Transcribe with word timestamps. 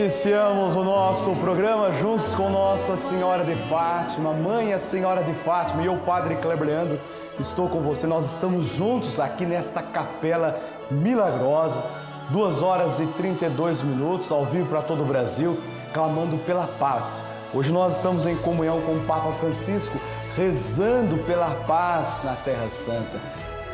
iniciamos 0.00 0.76
o 0.76 0.82
nosso 0.82 1.36
programa 1.36 1.92
juntos 1.92 2.34
com 2.34 2.48
Nossa 2.48 2.96
Senhora 2.96 3.44
de 3.44 3.54
Fátima, 3.54 4.32
Mãe 4.32 4.72
a 4.72 4.78
Senhora 4.78 5.22
de 5.22 5.34
Fátima 5.34 5.82
e 5.82 5.86
eu, 5.86 5.96
Padre 5.98 6.36
Kleber 6.36 6.66
Leandro, 6.66 6.98
estou 7.38 7.68
com 7.68 7.80
você. 7.80 8.06
Nós 8.06 8.30
estamos 8.30 8.66
juntos 8.66 9.20
aqui 9.20 9.44
nesta 9.44 9.82
capela 9.82 10.58
milagrosa, 10.90 11.84
2 12.30 12.62
horas 12.62 12.98
e 12.98 13.06
32 13.08 13.82
minutos, 13.82 14.32
ao 14.32 14.46
vivo 14.46 14.70
para 14.70 14.80
todo 14.80 15.02
o 15.02 15.06
Brasil, 15.06 15.60
clamando 15.92 16.38
pela 16.38 16.66
paz. 16.66 17.22
Hoje 17.52 17.70
nós 17.70 17.96
estamos 17.96 18.26
em 18.26 18.36
comunhão 18.36 18.80
com 18.80 18.92
o 18.92 19.04
Papa 19.06 19.32
Francisco, 19.32 20.00
rezando 20.34 21.18
pela 21.24 21.50
paz 21.66 22.22
na 22.24 22.32
Terra 22.36 22.70
Santa 22.70 23.20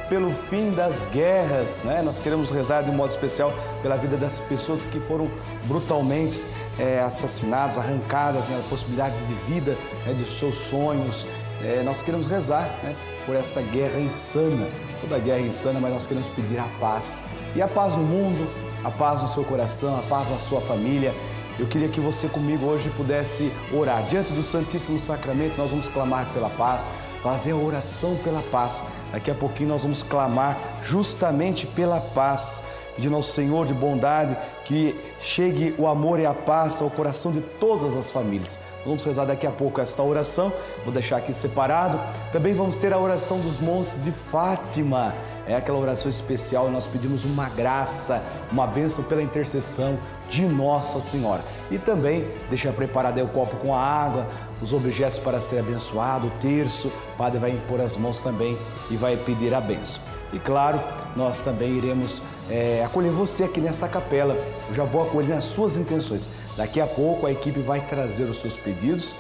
pelo 0.09 0.30
fim 0.30 0.70
das 0.70 1.09
guerras, 1.12 1.82
né? 1.84 2.02
Nós 2.02 2.20
queremos 2.20 2.50
rezar 2.50 2.82
de 2.82 2.90
um 2.90 2.94
modo 2.94 3.11
especial 3.11 3.53
pela 3.82 3.96
vida 3.96 4.17
das 4.17 4.40
pessoas 4.40 4.86
que 4.86 5.00
foram 5.00 5.29
brutalmente 5.64 6.44
é, 6.79 7.00
assassinadas, 7.00 7.79
arrancadas, 7.79 8.48
né? 8.48 8.62
possibilidade 8.68 9.14
de 9.26 9.34
vida, 9.53 9.76
né? 10.04 10.12
de 10.14 10.25
seus 10.25 10.57
sonhos. 10.57 11.26
É, 11.62 11.82
nós 11.82 12.03
queremos 12.03 12.26
rezar 12.26 12.68
né? 12.82 12.95
por 13.25 13.34
esta 13.34 13.61
guerra 13.61 13.98
insana, 13.98 14.68
toda 15.00 15.18
guerra 15.18 15.39
é 15.39 15.46
insana, 15.46 15.81
mas 15.81 15.93
nós 15.93 16.07
queremos 16.07 16.29
pedir 16.34 16.59
a 16.59 16.68
paz. 16.79 17.23
E 17.54 17.62
a 17.62 17.68
paz 17.68 17.95
no 17.95 18.03
mundo, 18.03 18.48
a 18.84 18.90
paz 18.90 19.23
no 19.23 19.29
seu 19.29 19.45
coração, 19.45 19.98
a 19.98 20.03
paz 20.03 20.31
na 20.31 20.39
sua 20.39 20.61
família. 20.61 21.14
Eu 21.59 21.67
queria 21.67 21.89
que 21.89 22.00
você 22.00 22.29
comigo 22.29 22.67
hoje 22.67 22.90
pudesse 22.90 23.50
orar. 23.73 24.03
Diante 24.03 24.31
do 24.32 24.43
Santíssimo 24.43 24.98
Sacramento, 25.00 25.57
nós 25.57 25.70
vamos 25.70 25.89
clamar 25.89 26.26
pela 26.34 26.50
paz, 26.50 26.90
fazer 27.26 27.50
a 27.50 27.57
oração 27.57 28.14
pela 28.22 28.40
paz. 28.40 28.85
Daqui 29.11 29.32
a 29.32 29.34
pouquinho 29.34 29.71
nós 29.71 29.82
vamos 29.82 30.00
clamar 30.00 30.57
justamente 30.84 31.67
pela 31.67 31.98
paz, 31.98 32.62
pedindo 32.94 33.17
ao 33.17 33.22
Senhor 33.22 33.67
de 33.67 33.75
bondade 33.75 34.36
que 34.64 34.95
chegue 35.19 35.75
o 35.77 35.89
amor 35.89 36.20
e 36.20 36.25
a 36.25 36.33
paz 36.33 36.81
ao 36.81 36.89
coração 36.89 37.33
de 37.33 37.41
todas 37.41 37.97
as 37.97 38.12
famílias. 38.12 38.61
Vamos 38.84 39.05
rezar 39.05 39.25
daqui 39.25 39.45
a 39.45 39.51
pouco 39.51 39.81
esta 39.81 40.05
oração, 40.05 40.53
vou 40.84 40.92
deixar 40.92 41.17
aqui 41.17 41.33
separado. 41.33 41.98
Também 42.31 42.55
vamos 42.55 42.77
ter 42.77 42.92
a 42.92 42.98
oração 42.98 43.41
dos 43.41 43.58
montes 43.58 44.01
de 44.01 44.12
Fátima. 44.12 45.12
É 45.48 45.56
aquela 45.56 45.79
oração 45.79 46.08
especial, 46.08 46.70
nós 46.70 46.86
pedimos 46.86 47.25
uma 47.25 47.48
graça, 47.48 48.23
uma 48.53 48.69
bênção 48.69 49.03
pela 49.03 49.20
intercessão 49.23 49.98
de 50.29 50.45
Nossa 50.45 51.01
Senhora. 51.01 51.43
E 51.71 51.79
também 51.79 52.29
deixa 52.49 52.73
preparado 52.73 53.19
aí 53.19 53.25
o 53.25 53.29
copo 53.29 53.57
com 53.57 53.75
a 53.75 53.81
água, 53.81 54.27
os 54.61 54.73
objetos 54.73 55.19
para 55.19 55.41
ser 55.41 55.59
abençoado, 55.59 56.29
o 56.29 56.31
terço, 56.41 56.89
o 56.89 57.17
padre 57.17 57.39
vai 57.39 57.51
impor 57.51 57.81
as 57.81 57.97
mãos 57.97 58.21
também 58.21 58.57
e 58.91 58.97
vai 58.97 59.17
pedir 59.17 59.55
a 59.55 59.61
bênção. 59.61 60.03
E 60.33 60.39
claro, 60.39 60.81
nós 61.15 61.41
também 61.41 61.73
iremos 61.73 62.21
é, 62.51 62.83
acolher 62.85 63.11
você 63.11 63.45
aqui 63.45 63.61
nessa 63.61 63.89
capela. 63.89 64.35
Eu 64.69 64.75
já 64.75 64.85
vou 64.85 65.03
acolher 65.03 65.35
as 65.35 65.45
suas 65.45 65.77
intenções. 65.77 66.29
Daqui 66.57 66.81
a 66.81 66.87
pouco 66.87 67.27
a 67.27 67.33
equipe 67.33 67.61
vai 67.61 67.81
trazer 67.81 68.25
os 68.25 68.41
seus 68.41 68.57
pedidos. 68.57 69.15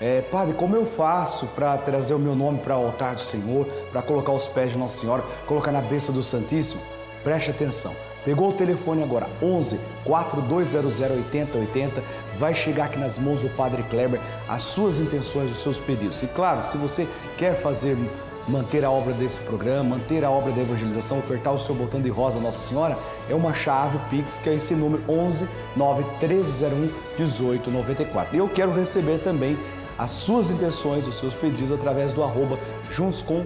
É, 0.00 0.22
padre, 0.22 0.54
como 0.54 0.76
eu 0.76 0.86
faço 0.86 1.46
para 1.48 1.76
trazer 1.76 2.14
o 2.14 2.18
meu 2.18 2.34
nome 2.34 2.58
para 2.58 2.76
o 2.76 2.86
altar 2.86 3.14
do 3.14 3.20
Senhor, 3.20 3.66
para 3.92 4.00
colocar 4.00 4.32
os 4.32 4.46
pés 4.46 4.72
de 4.72 4.78
Nossa 4.78 4.98
Senhora, 4.98 5.22
colocar 5.46 5.72
na 5.72 5.82
bênção 5.82 6.14
do 6.14 6.22
Santíssimo? 6.22 6.80
Preste 7.22 7.50
atenção. 7.50 7.94
Pegou 8.24 8.50
o 8.50 8.52
telefone 8.52 9.02
agora, 9.02 9.28
11 9.42 9.80
4200 10.04 11.00
8080, 11.00 12.02
vai 12.38 12.54
chegar 12.54 12.84
aqui 12.84 12.98
nas 12.98 13.18
mãos 13.18 13.40
do 13.40 13.48
Padre 13.50 13.82
Kleber 13.84 14.20
as 14.48 14.62
suas 14.62 14.98
intenções, 14.98 15.50
os 15.50 15.58
seus 15.58 15.78
pedidos. 15.78 16.22
E 16.22 16.26
claro, 16.26 16.62
se 16.62 16.76
você 16.76 17.06
quer 17.38 17.54
fazer 17.60 17.96
manter 18.48 18.84
a 18.84 18.90
obra 18.90 19.12
desse 19.12 19.38
programa, 19.40 19.96
manter 19.96 20.24
a 20.24 20.30
obra 20.30 20.52
da 20.52 20.60
evangelização, 20.60 21.18
ofertar 21.18 21.54
o 21.54 21.58
seu 21.58 21.74
botão 21.74 22.00
de 22.00 22.08
rosa 22.08 22.40
Nossa 22.40 22.68
Senhora, 22.68 22.98
é 23.28 23.34
uma 23.34 23.54
chave 23.54 23.98
Pix, 24.10 24.38
que 24.38 24.50
é 24.50 24.54
esse 24.54 24.74
número 24.74 25.02
11 25.08 25.48
9 25.76 26.02
1301 26.20 26.76
1894. 27.18 28.34
E 28.34 28.38
eu 28.38 28.48
quero 28.48 28.72
receber 28.72 29.18
também 29.18 29.58
as 29.98 30.10
suas 30.10 30.50
intenções, 30.50 31.06
os 31.06 31.16
seus 31.16 31.34
pedidos 31.34 31.72
através 31.72 32.12
do 32.12 32.22
arroba 32.22 32.58
juntos 32.90 33.22
com 33.22 33.44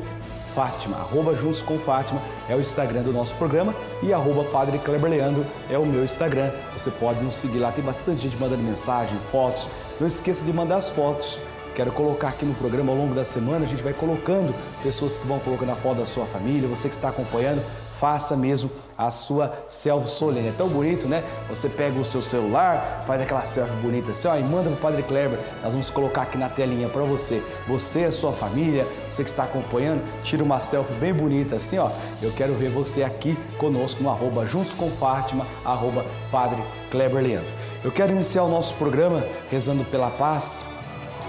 Fátima, 0.55 0.99
arroba 0.99 1.35
Juntos 1.35 1.61
com 1.61 1.77
Fátima 1.79 2.23
é 2.49 2.55
o 2.55 2.61
Instagram 2.61 3.03
do 3.03 3.13
nosso 3.13 3.35
programa 3.35 3.75
e 4.03 4.13
arroba 4.13 4.45
Padre 4.45 4.79
Kleber 4.79 5.11
Leandro 5.11 5.45
é 5.69 5.77
o 5.77 5.85
meu 5.85 6.05
Instagram. 6.05 6.53
Você 6.73 6.91
pode 6.93 7.21
nos 7.21 7.35
seguir 7.35 7.59
lá, 7.59 7.73
tem 7.73 7.85
bastante 7.85 8.23
gente 8.23 8.37
mandando 8.37 8.63
mensagem, 8.63 9.19
fotos. 9.33 9.67
Não 10.01 10.07
esqueça 10.07 10.45
de 10.45 10.53
mandar 10.53 10.77
as 10.77 10.91
fotos. 10.91 11.39
Quero 11.75 11.91
colocar 11.91 12.29
aqui 12.29 12.45
no 12.45 12.55
programa 12.55 12.93
ao 12.93 12.97
longo 12.97 13.17
da 13.17 13.25
semana, 13.25 13.65
a 13.65 13.69
gente 13.69 13.83
vai 13.83 13.93
colocando 13.93 14.55
pessoas 14.81 15.19
que 15.19 15.27
vão 15.27 15.41
colocando 15.41 15.73
a 15.73 15.75
foto 15.75 15.97
da 15.97 16.07
sua 16.07 16.25
família, 16.25 16.69
você 16.69 16.89
que 16.89 16.95
está 16.95 17.09
acompanhando, 17.09 17.61
faça 17.99 18.37
mesmo 18.37 18.71
a 18.97 19.11
sua 19.11 19.65
selfie 19.67 20.11
solene. 20.11 20.49
É 20.49 20.53
tão 20.53 20.69
bonito, 20.69 21.09
né? 21.09 21.23
Você 21.49 21.69
pega 21.69 21.99
o 21.99 22.05
seu 22.05 22.23
celular, 22.23 23.03
faz 23.07 23.21
aquela 23.21 23.43
selfie 23.45 23.75
bonita 23.77 24.11
assim, 24.11 24.29
ó, 24.29 24.37
e 24.37 24.43
manda 24.43 24.71
pro 24.71 24.79
Padre 24.79 25.03
Kleber. 25.03 25.39
Nós 25.63 25.73
vamos 25.73 25.91
colocar 25.91 26.23
aqui 26.23 26.39
na 26.39 26.49
telinha 26.49 26.89
para 26.89 27.03
você. 27.03 27.43
Você, 27.67 28.05
a 28.05 28.13
sua 28.13 28.33
família, 28.33 28.87
você 29.11 29.23
que 29.23 29.29
está 29.29 29.45
acompanhando, 29.45 30.03
tira 30.23 30.43
uma 30.43 30.61
selfie 30.61 30.95
bem 30.95 31.13
bonita 31.13 31.57
assim, 31.57 31.79
ó. 31.79 31.91
Eu 32.23 32.33
quero 32.33 32.55
ver 32.55 32.71
você 32.71 33.03
aqui 33.03 33.37
conosco 33.59 34.03
no 34.03 34.11
arroba 34.11 34.47
Juntos 34.47 34.73
com 34.73 34.91
Fátima, 34.91 35.47
arroba 35.65 36.05
Padre 36.31 36.63
Kleber 36.91 37.23
Leandro. 37.23 37.53
Eu 37.83 37.93
quero 37.93 38.13
iniciar 38.13 38.45
o 38.45 38.49
nosso 38.49 38.75
programa 38.75 39.23
rezando 39.51 39.85
pela 39.85 40.11
paz 40.11 40.65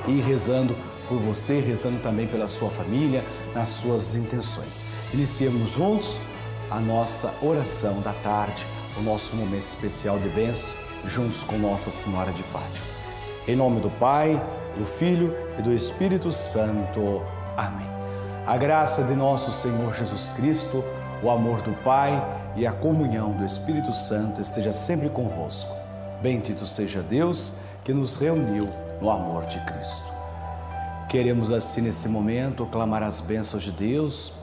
e 0.07 0.19
rezando 0.21 0.75
por 1.07 1.19
você, 1.19 1.59
rezando 1.59 1.99
também 2.01 2.27
pela 2.27 2.47
sua 2.47 2.69
família, 2.69 3.23
nas 3.53 3.69
suas 3.69 4.15
intenções. 4.15 4.83
Iniciemos 5.13 5.69
juntos 5.71 6.19
a 6.69 6.79
nossa 6.79 7.33
oração 7.41 8.01
da 8.01 8.13
tarde, 8.13 8.65
o 8.97 9.01
nosso 9.01 9.35
momento 9.35 9.65
especial 9.65 10.17
de 10.17 10.29
bênção, 10.29 10.75
juntos 11.05 11.43
com 11.43 11.57
Nossa 11.57 11.89
Senhora 11.89 12.31
de 12.31 12.41
Fátima. 12.43 12.85
Em 13.47 13.55
nome 13.55 13.79
do 13.79 13.89
Pai, 13.91 14.41
do 14.77 14.85
Filho 14.85 15.35
e 15.59 15.61
do 15.61 15.73
Espírito 15.73 16.31
Santo. 16.31 17.21
Amém. 17.55 17.87
A 18.47 18.57
graça 18.57 19.03
de 19.03 19.13
nosso 19.13 19.51
Senhor 19.51 19.93
Jesus 19.93 20.33
Cristo, 20.33 20.83
o 21.21 21.29
amor 21.29 21.61
do 21.61 21.71
Pai 21.83 22.23
e 22.55 22.65
a 22.65 22.71
comunhão 22.71 23.31
do 23.33 23.45
Espírito 23.45 23.93
Santo 23.93 24.41
esteja 24.41 24.71
sempre 24.71 25.09
convosco. 25.09 25.71
Bendito 26.21 26.65
seja 26.65 27.01
Deus 27.01 27.53
que 27.83 27.93
nos 27.93 28.17
reuniu 28.17 28.67
no 28.99 29.09
amor 29.11 29.45
de 29.45 29.59
Cristo. 29.65 30.03
Queremos 31.07 31.51
assim 31.51 31.81
nesse 31.81 32.09
momento 32.09 32.65
clamar 32.65 33.03
as 33.03 33.21
bênçãos 33.21 33.63
de 33.63 33.71
Deus 33.71 34.33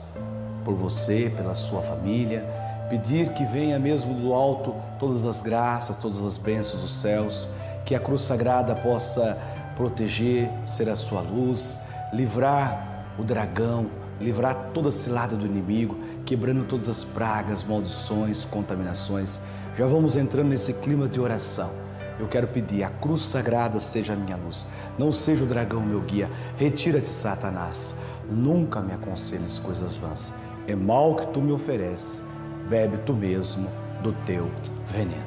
por 0.63 0.75
você, 0.75 1.31
pela 1.35 1.55
sua 1.55 1.81
família, 1.81 2.45
pedir 2.89 3.29
que 3.33 3.45
venha 3.45 3.79
mesmo 3.79 4.13
do 4.13 4.33
alto 4.33 4.75
todas 4.99 5.25
as 5.25 5.41
graças, 5.41 5.97
todas 5.97 6.23
as 6.23 6.37
bênçãos 6.37 6.81
dos 6.81 6.91
céus, 6.91 7.47
que 7.85 7.95
a 7.95 7.99
cruz 7.99 8.21
sagrada 8.21 8.75
possa 8.75 9.37
proteger, 9.75 10.49
ser 10.65 10.89
a 10.89 10.95
sua 10.95 11.21
luz, 11.21 11.79
livrar 12.13 13.05
o 13.17 13.23
dragão, 13.23 13.87
livrar 14.19 14.69
toda 14.73 14.89
a 14.89 14.91
cilada 14.91 15.35
do 15.35 15.45
inimigo, 15.45 15.97
quebrando 16.25 16.65
todas 16.65 16.87
as 16.87 17.03
pragas, 17.03 17.63
maldições, 17.63 18.45
contaminações. 18.45 19.41
Já 19.77 19.85
vamos 19.87 20.15
entrando 20.15 20.49
nesse 20.49 20.73
clima 20.75 21.07
de 21.07 21.19
oração. 21.19 21.71
Eu 22.19 22.27
quero 22.27 22.47
pedir, 22.47 22.83
a 22.83 22.89
cruz 22.89 23.23
sagrada 23.23 23.79
seja 23.79 24.13
a 24.13 24.15
minha 24.15 24.37
luz, 24.37 24.67
não 24.99 25.11
seja 25.11 25.43
o 25.43 25.47
dragão 25.47 25.81
meu 25.81 26.01
guia. 26.01 26.29
Retira-te, 26.57 27.07
Satanás. 27.07 27.99
Nunca 28.29 28.79
me 28.81 28.93
aconselhes 28.93 29.57
coisas 29.57 29.97
vãs 29.97 30.31
é 30.67 30.75
mal 30.75 31.15
que 31.15 31.27
tu 31.27 31.41
me 31.41 31.51
ofereces, 31.51 32.23
bebe 32.69 32.97
tu 33.05 33.13
mesmo 33.13 33.69
do 34.01 34.13
teu 34.25 34.49
veneno. 34.87 35.23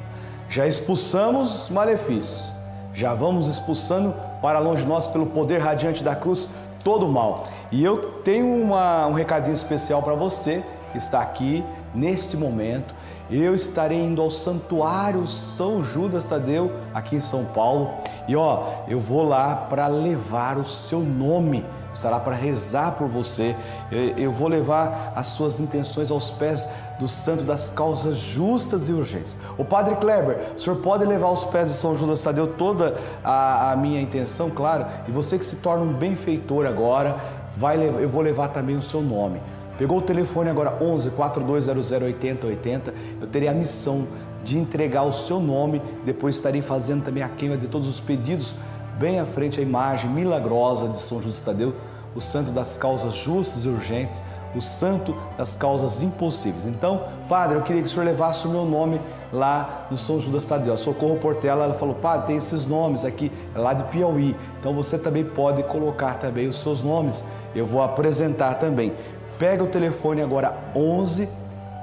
Já 0.49 0.65
expulsamos 0.65 1.69
malefícios, 1.69 2.53
já 2.93 3.13
vamos 3.13 3.47
expulsando 3.47 4.13
para 4.41 4.59
longe 4.59 4.83
de 4.83 4.87
nós, 4.87 5.07
pelo 5.07 5.27
poder 5.27 5.59
radiante 5.59 6.03
da 6.03 6.15
cruz, 6.15 6.49
todo 6.83 7.05
o 7.05 7.11
mal. 7.11 7.47
E 7.71 7.83
eu 7.83 8.21
tenho 8.23 8.47
uma, 8.47 9.07
um 9.07 9.13
recadinho 9.13 9.53
especial 9.53 10.01
para 10.01 10.13
você 10.13 10.63
que 10.91 10.97
está 10.97 11.21
aqui 11.21 11.63
neste 11.93 12.37
momento. 12.37 12.95
Eu 13.29 13.53
estarei 13.53 13.97
indo 13.97 14.21
ao 14.21 14.31
Santuário 14.31 15.27
São 15.27 15.83
Judas 15.83 16.23
Tadeu, 16.23 16.71
aqui 16.93 17.15
em 17.15 17.19
São 17.19 17.45
Paulo, 17.45 17.91
e 18.27 18.35
ó, 18.35 18.67
eu 18.87 18.99
vou 18.99 19.23
lá 19.27 19.55
para 19.55 19.87
levar 19.87 20.57
o 20.57 20.65
seu 20.65 20.99
nome 20.99 21.63
estará 21.97 22.19
para 22.19 22.35
rezar 22.35 22.91
por 22.91 23.07
você. 23.07 23.55
Eu 23.91 24.31
vou 24.31 24.47
levar 24.47 25.13
as 25.15 25.27
suas 25.27 25.59
intenções 25.59 26.11
aos 26.11 26.31
pés 26.31 26.69
do 26.99 27.07
santo 27.07 27.43
das 27.43 27.69
causas 27.69 28.17
justas 28.17 28.87
e 28.87 28.93
urgentes. 28.93 29.35
O 29.57 29.65
Padre 29.65 29.95
Kleber, 29.95 30.53
o 30.55 30.59
senhor 30.59 30.77
pode 30.77 31.05
levar 31.05 31.27
aos 31.27 31.43
pés 31.45 31.69
de 31.69 31.75
São 31.75 31.97
Judas 31.97 32.23
Tadeu 32.23 32.47
toda 32.53 32.95
a, 33.23 33.71
a 33.71 33.75
minha 33.75 34.01
intenção, 34.01 34.49
claro, 34.49 34.85
e 35.07 35.11
você 35.11 35.37
que 35.37 35.45
se 35.45 35.57
torna 35.57 35.83
um 35.83 35.93
benfeitor 35.93 36.65
agora, 36.65 37.17
vai, 37.55 37.77
eu 37.77 38.09
vou 38.09 38.21
levar 38.21 38.49
também 38.49 38.75
o 38.75 38.81
seu 38.81 39.01
nome. 39.01 39.41
Pegou 39.77 39.99
o 39.99 40.01
telefone 40.01 40.49
agora 40.49 40.77
11 40.81 41.11
4200 41.11 41.91
8080, 41.91 42.93
eu 43.21 43.27
terei 43.27 43.47
a 43.47 43.53
missão 43.53 44.07
de 44.43 44.57
entregar 44.57 45.03
o 45.03 45.13
seu 45.13 45.39
nome, 45.39 45.81
depois 46.05 46.35
estarei 46.35 46.61
fazendo 46.61 47.03
também 47.03 47.21
a 47.21 47.29
queima 47.29 47.57
de 47.57 47.67
todos 47.67 47.87
os 47.87 47.99
pedidos 47.99 48.55
bem 48.97 49.19
à 49.19 49.25
frente 49.25 49.59
a 49.59 49.63
imagem 49.63 50.09
milagrosa 50.09 50.87
de 50.87 50.99
São 50.99 51.21
Justo 51.21 51.45
Tadeu, 51.45 51.75
o 52.15 52.21
santo 52.21 52.49
das 52.49 52.77
causas 52.77 53.13
justas 53.13 53.63
e 53.63 53.69
urgentes, 53.69 54.23
o 54.55 54.61
santo 54.61 55.15
das 55.37 55.55
causas 55.55 56.01
impossíveis. 56.01 56.65
Então, 56.65 57.03
Padre, 57.29 57.57
eu 57.57 57.61
queria 57.61 57.81
que 57.81 57.87
o 57.87 57.91
Senhor 57.91 58.05
levasse 58.05 58.47
o 58.47 58.49
meu 58.49 58.65
nome 58.65 58.99
lá 59.31 59.85
no 59.91 59.97
São 59.97 60.19
Judas 60.19 60.45
Tadeu. 60.47 60.73
A 60.73 60.77
Socorro 60.77 61.17
Portela, 61.17 61.65
ela 61.65 61.73
falou, 61.75 61.93
Padre, 61.93 62.27
tem 62.27 62.37
esses 62.37 62.65
nomes 62.65 63.05
aqui, 63.05 63.31
é 63.53 63.59
lá 63.59 63.73
de 63.73 63.83
Piauí. 63.83 64.35
Então 64.59 64.73
você 64.73 64.97
também 64.97 65.23
pode 65.23 65.61
colocar 65.63 66.15
também 66.15 66.47
os 66.47 66.59
seus 66.59 66.81
nomes. 66.81 67.23
Eu 67.53 67.67
vou 67.67 67.83
apresentar 67.83 68.55
também. 68.55 68.93
Pega 69.39 69.63
o 69.63 69.67
telefone 69.67 70.21
agora 70.21 70.57
11 70.75 71.29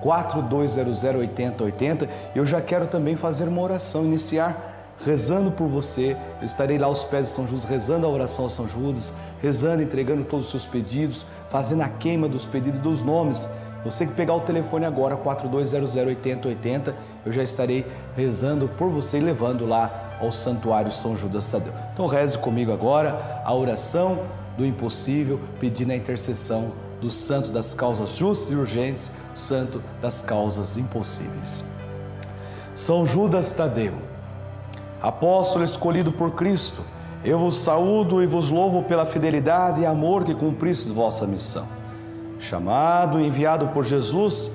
4200 0.03 1.05
8080. 1.05 2.09
Eu 2.35 2.45
já 2.45 2.61
quero 2.61 2.87
também 2.87 3.17
fazer 3.17 3.49
uma 3.49 3.63
oração, 3.63 4.05
iniciar 4.05 4.73
rezando 5.05 5.51
por 5.51 5.67
você. 5.67 6.17
Eu 6.41 6.47
estarei 6.47 6.79
lá 6.79 6.87
aos 6.87 7.05
pés 7.05 7.29
de 7.29 7.35
São 7.35 7.47
Judas, 7.47 7.65
rezando 7.65 8.07
a 8.07 8.11
oração 8.11 8.47
a 8.47 8.51
São 8.51 8.69
Judas, 8.69 9.15
rezando, 9.41 9.83
entregando 9.83 10.25
todos 10.25 10.47
os 10.47 10.51
seus 10.51 10.67
pedidos, 10.67 11.27
fazendo 11.49 11.83
a 11.83 11.89
queima 11.89 12.29
dos 12.29 12.45
pedidos 12.45 12.81
dos 12.81 13.03
nomes. 13.03 13.49
Você 13.85 14.07
que 14.07 14.15
pegar 14.15 14.35
o 14.35 14.41
telefone 14.41 14.87
agora, 14.87 15.15
4200 15.17 15.97
8080, 15.97 16.95
eu 17.27 17.33
já 17.33 17.43
estarei 17.43 17.87
rezando 18.17 18.67
por 18.67 18.89
você 18.89 19.19
e 19.19 19.21
levando 19.21 19.67
lá 19.67 20.11
ao 20.21 20.33
Santuário 20.33 20.91
São 20.91 21.17
Judas 21.17 21.49
Tadeu. 21.49 21.73
Então 21.93 22.07
reze 22.07 22.39
comigo 22.39 22.73
agora 22.73 23.43
a 23.45 23.55
oração 23.55 24.21
do 24.57 24.65
impossível, 24.65 25.39
pedindo 25.61 25.93
a 25.93 25.97
intercessão 25.97 26.73
do 27.05 27.11
santo 27.11 27.51
das 27.51 27.75
causas 27.75 28.17
justas 28.17 28.51
e 28.51 28.55
urgentes, 28.55 29.13
santo 29.35 29.83
das 30.01 30.23
causas 30.23 30.79
impossíveis. 30.79 31.63
São 32.75 33.07
Judas 33.07 33.53
Tadeu, 33.53 33.93
apóstolo 35.03 35.63
escolhido 35.63 36.11
por 36.11 36.31
Cristo, 36.31 36.81
eu 37.23 37.39
vos 37.39 37.59
saúdo 37.59 38.23
e 38.23 38.27
vos 38.27 38.51
louvo 38.51 38.85
pela 38.85 39.05
fidelidade 39.05 39.83
e 39.83 39.87
amor 39.87 40.25
que 40.25 40.35
cumpristes 40.35 40.91
vossa 40.91 41.27
missão. 41.27 41.67
Chamado 42.41 43.21
e 43.21 43.27
enviado 43.27 43.69
por 43.69 43.85
Jesus, 43.85 44.51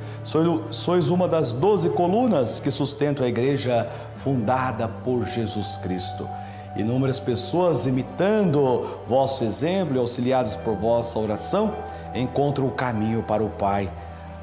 sois 0.72 1.10
uma 1.10 1.28
das 1.28 1.54
doze 1.54 1.90
colunas 1.90 2.60
que 2.60 2.72
sustentam 2.72 3.28
a 3.28 3.30
igreja 3.30 3.88
fundada 4.24 4.88
por 4.88 5.24
Jesus 5.24 5.78
Cristo. 5.78 6.28
Inúmeras 6.76 7.20
pessoas, 7.20 7.86
imitando 7.86 8.88
vosso 9.08 9.44
exemplo 9.44 9.96
e 9.96 10.00
auxiliadas 10.00 10.56
por 10.56 10.76
vossa 10.76 11.18
oração, 11.20 11.74
encontram 12.14 12.68
o 12.68 12.72
caminho 12.72 13.24
para 13.24 13.44
o 13.44 13.50
Pai. 13.50 13.90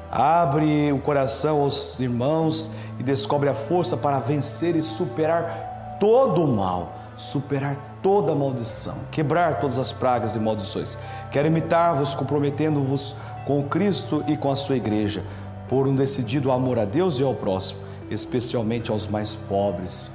Abre 0.09 0.91
o 0.91 0.99
coração 0.99 1.61
aos 1.61 1.99
irmãos 1.99 2.71
e 2.99 3.03
descobre 3.03 3.49
a 3.49 3.53
força 3.53 3.97
para 3.97 4.19
vencer 4.19 4.75
e 4.75 4.81
superar 4.81 5.97
todo 5.99 6.43
o 6.43 6.47
mal, 6.47 6.93
superar 7.17 7.75
toda 8.01 8.31
a 8.31 8.35
maldição, 8.35 8.95
quebrar 9.11 9.59
todas 9.59 9.79
as 9.79 9.91
pragas 9.91 10.35
e 10.35 10.39
maldições. 10.39 10.97
Quero 11.31 11.47
imitar-vos, 11.47 12.15
comprometendo-vos 12.15 13.15
com 13.45 13.63
Cristo 13.63 14.23
e 14.27 14.37
com 14.37 14.49
a 14.49 14.55
sua 14.55 14.77
igreja, 14.77 15.23
por 15.67 15.87
um 15.87 15.95
decidido 15.95 16.51
amor 16.51 16.79
a 16.79 16.85
Deus 16.85 17.19
e 17.19 17.23
ao 17.23 17.33
próximo, 17.33 17.81
especialmente 18.09 18.91
aos 18.91 19.07
mais 19.07 19.35
pobres. 19.35 20.13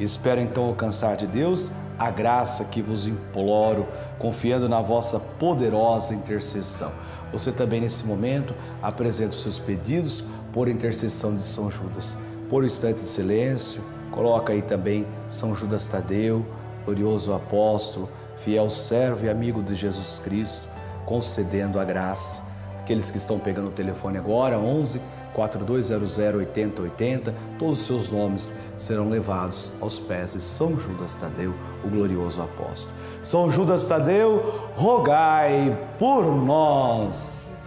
Espero 0.00 0.40
então 0.40 0.64
alcançar 0.64 1.16
de 1.16 1.26
Deus 1.26 1.70
a 1.98 2.10
graça 2.10 2.64
que 2.64 2.82
vos 2.82 3.06
imploro, 3.06 3.86
confiando 4.18 4.68
na 4.68 4.80
vossa 4.80 5.18
poderosa 5.18 6.14
intercessão. 6.14 6.92
Você 7.32 7.50
também, 7.50 7.80
nesse 7.80 8.04
momento, 8.04 8.54
apresenta 8.82 9.30
os 9.30 9.42
seus 9.42 9.58
pedidos 9.58 10.24
por 10.52 10.68
intercessão 10.68 11.34
de 11.36 11.42
São 11.42 11.70
Judas. 11.70 12.16
Por 12.48 12.62
um 12.62 12.66
instante 12.66 13.00
de 13.00 13.08
silêncio, 13.08 13.82
coloca 14.10 14.52
aí 14.52 14.62
também 14.62 15.06
São 15.28 15.54
Judas 15.54 15.86
Tadeu, 15.86 16.44
glorioso 16.84 17.32
apóstolo, 17.32 18.08
fiel 18.38 18.68
servo 18.70 19.26
e 19.26 19.30
amigo 19.30 19.62
de 19.62 19.74
Jesus 19.74 20.20
Cristo, 20.22 20.68
concedendo 21.06 21.80
a 21.80 21.84
graça 21.84 22.54
Aqueles 22.84 23.10
que 23.10 23.16
estão 23.16 23.38
pegando 23.38 23.68
o 23.68 23.70
telefone 23.70 24.18
agora, 24.18 24.58
11 24.58 25.00
4200 25.34 26.18
8080, 26.18 27.34
todos 27.58 27.80
os 27.80 27.86
seus 27.86 28.10
nomes 28.10 28.54
serão 28.78 29.10
levados 29.10 29.70
aos 29.80 29.98
pés 29.98 30.32
de 30.32 30.40
São 30.40 30.78
Judas 30.78 31.16
Tadeu, 31.16 31.52
o 31.84 31.88
glorioso 31.88 32.40
apóstolo. 32.40 32.92
São 33.20 33.50
Judas 33.50 33.86
Tadeu, 33.86 34.70
rogai 34.76 35.76
por 35.98 36.24
nós. 36.24 37.62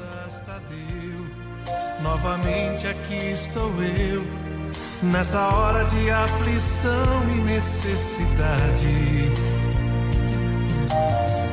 Tadeu, 0.45 1.25
novamente 2.01 2.87
aqui 2.87 3.31
estou 3.31 3.71
eu, 3.83 4.23
nessa 5.03 5.47
hora 5.53 5.83
de 5.85 6.09
aflição 6.09 6.93
e 7.35 7.41
necessidade. 7.41 8.87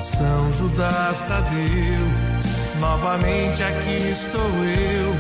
São 0.01 0.51
Judas 0.53 1.23
Tadeu 1.23 2.35
Novamente 2.81 3.63
aqui 3.63 3.95
estou 3.95 4.41
eu, 4.43 5.15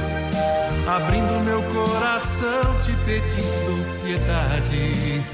abrindo 0.86 1.44
meu 1.44 1.62
coração, 1.62 2.60
te 2.82 2.92
pedindo 3.04 4.02
piedade. 4.02 5.24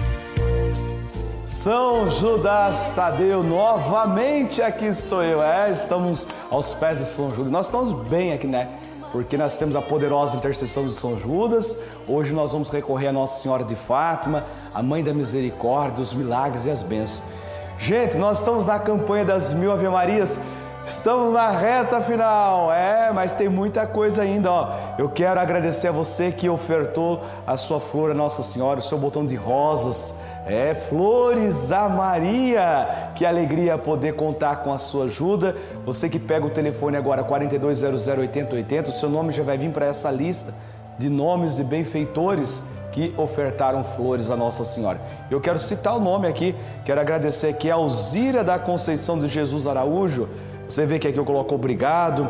São 1.45 2.09
Judas 2.09 2.93
Tadeu, 2.95 3.43
novamente 3.43 4.63
aqui 4.63 4.87
estou 4.87 5.23
eu. 5.23 5.43
É, 5.43 5.71
estamos 5.71 6.27
aos 6.51 6.73
pés 6.73 7.01
de 7.01 7.05
São 7.07 7.31
Judas. 7.31 7.51
Nós 7.51 7.67
estamos 7.67 8.09
bem 8.09 8.33
aqui, 8.33 8.47
né? 8.47 8.69
Porque 9.11 9.37
nós 9.37 9.57
temos 9.57 9.75
a 9.75 9.83
poderosa 9.83 10.37
intercessão 10.37 10.87
de 10.87 10.95
São 10.95 11.19
Judas. 11.19 11.77
Hoje 12.07 12.33
nós 12.33 12.53
vamos 12.53 12.71
recorrer 12.71 13.09
a 13.09 13.13
Nossa 13.13 13.43
Senhora 13.43 13.65
de 13.65 13.75
Fátima, 13.75 14.45
a 14.73 14.83
Mãe 14.83 15.03
da 15.03 15.13
Misericórdia, 15.13 16.01
os 16.01 16.15
milagres 16.15 16.65
e 16.65 16.71
as 16.71 16.83
bênçãos. 16.83 17.29
Gente, 17.77 18.17
nós 18.17 18.39
estamos 18.39 18.65
na 18.65 18.79
campanha 18.79 19.25
das 19.25 19.53
Mil 19.53 19.73
Ave 19.73 19.89
Marias. 19.89 20.41
Estamos 20.87 21.33
na 21.33 21.51
reta 21.51 22.01
final, 22.01 22.73
é, 22.73 23.13
mas 23.13 23.33
tem 23.35 23.49
muita 23.49 23.87
coisa 23.87 24.23
ainda, 24.23 24.51
ó. 24.51 24.69
Eu 24.99 25.09
quero 25.09 25.39
agradecer 25.39 25.89
a 25.89 25.93
você 25.93 26.33
que 26.33 26.49
ofertou 26.49 27.23
a 27.47 27.57
sua 27.57 27.79
flor 27.79 28.11
a 28.11 28.15
Nossa 28.15 28.43
Senhora, 28.43 28.81
o 28.81 28.83
seu 28.83 28.99
botão 28.99 29.25
de 29.25 29.37
rosas, 29.37 30.19
é, 30.47 30.75
flores 30.75 31.71
a 31.71 31.89
Maria. 31.89 33.11
Que 33.15 33.25
alegria 33.25 33.79
poder 33.79 34.15
contar 34.15 34.57
com 34.57 34.73
a 34.73 34.79
sua 34.79 35.05
ajuda. 35.05 35.55
Você 35.85 36.09
que 36.09 36.19
pega 36.19 36.47
o 36.47 36.51
telefone 36.51 36.97
agora 36.97 37.23
4200 37.23 38.09
8080, 38.09 38.91
o 38.91 38.93
seu 38.93 39.09
nome 39.09 39.33
já 39.33 39.43
vai 39.43 39.57
vir 39.57 39.71
para 39.71 39.87
essa 39.87 40.11
lista 40.11 40.55
de 40.99 41.09
nomes 41.09 41.57
de 41.57 41.65
benfeitores 41.65 42.69
que 42.93 43.15
ofertaram 43.17 43.85
flores 43.85 44.31
a 44.31 44.37
Nossa 44.37 44.65
Senhora. 44.65 45.01
Eu 45.31 45.41
quero 45.41 45.59
citar 45.59 45.97
o 45.97 46.01
nome 46.01 46.27
aqui, 46.27 46.55
quero 46.85 47.01
agradecer 47.01 47.49
aqui 47.49 47.71
a 47.71 47.75
Alzira 47.75 48.43
da 48.43 48.59
Conceição 48.59 49.19
de 49.19 49.29
Jesus 49.29 49.67
Araújo, 49.67 50.29
você 50.71 50.87
vê 50.87 50.99
que 50.99 51.09
aqui 51.09 51.19
eu 51.19 51.25
coloco 51.25 51.53
obrigado, 51.53 52.29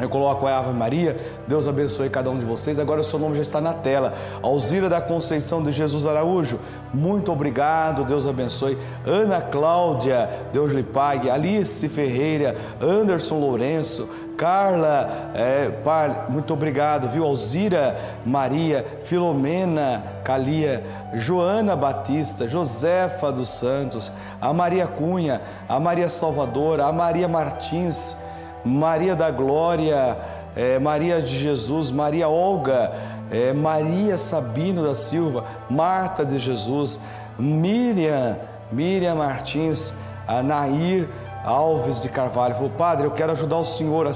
eu 0.00 0.08
coloco 0.08 0.46
a 0.46 0.58
Ave 0.58 0.72
Maria, 0.72 1.16
Deus 1.46 1.66
abençoe 1.66 2.08
cada 2.10 2.30
um 2.30 2.38
de 2.38 2.44
vocês. 2.44 2.78
Agora 2.78 3.00
o 3.00 3.04
seu 3.04 3.18
nome 3.18 3.34
já 3.34 3.42
está 3.42 3.60
na 3.60 3.72
tela. 3.72 4.14
Alzira 4.42 4.88
da 4.88 5.00
Conceição 5.00 5.62
de 5.62 5.72
Jesus 5.72 6.06
Araújo, 6.06 6.58
muito 6.92 7.32
obrigado, 7.32 8.04
Deus 8.04 8.26
abençoe. 8.26 8.78
Ana 9.06 9.40
Cláudia, 9.40 10.28
Deus 10.52 10.72
lhe 10.72 10.82
pague. 10.82 11.30
Alice 11.30 11.88
Ferreira, 11.88 12.56
Anderson 12.80 13.38
Lourenço, 13.38 14.08
Carla, 14.38 15.32
é, 15.34 15.68
muito 16.28 16.54
obrigado, 16.54 17.08
viu? 17.08 17.24
Alzira 17.24 17.96
Maria, 18.24 18.86
Filomena 19.02 20.00
Calia, 20.22 20.84
Joana 21.12 21.74
Batista, 21.74 22.48
Josefa 22.48 23.32
dos 23.32 23.48
Santos, 23.48 24.12
a 24.40 24.52
Maria 24.52 24.86
Cunha, 24.86 25.40
a 25.68 25.80
Maria 25.80 26.08
Salvadora, 26.08 26.84
a 26.84 26.92
Maria 26.92 27.26
Martins, 27.26 28.16
Maria 28.64 29.16
da 29.16 29.28
Glória, 29.28 30.16
é, 30.54 30.78
Maria 30.78 31.20
de 31.20 31.36
Jesus, 31.36 31.90
Maria 31.90 32.28
Olga, 32.28 32.92
é, 33.32 33.52
Maria 33.52 34.16
Sabino 34.16 34.84
da 34.84 34.94
Silva, 34.94 35.46
Marta 35.68 36.24
de 36.24 36.38
Jesus, 36.38 37.00
Miriam, 37.36 38.36
Miriam 38.70 39.16
Martins, 39.16 39.92
a 40.28 40.44
Nair, 40.44 41.08
Alves 41.44 42.02
de 42.02 42.08
Carvalho 42.08 42.54
falou: 42.54 42.70
Padre, 42.70 43.06
eu 43.06 43.10
quero 43.10 43.32
ajudar 43.32 43.58
o 43.58 43.64
senhor, 43.64 44.08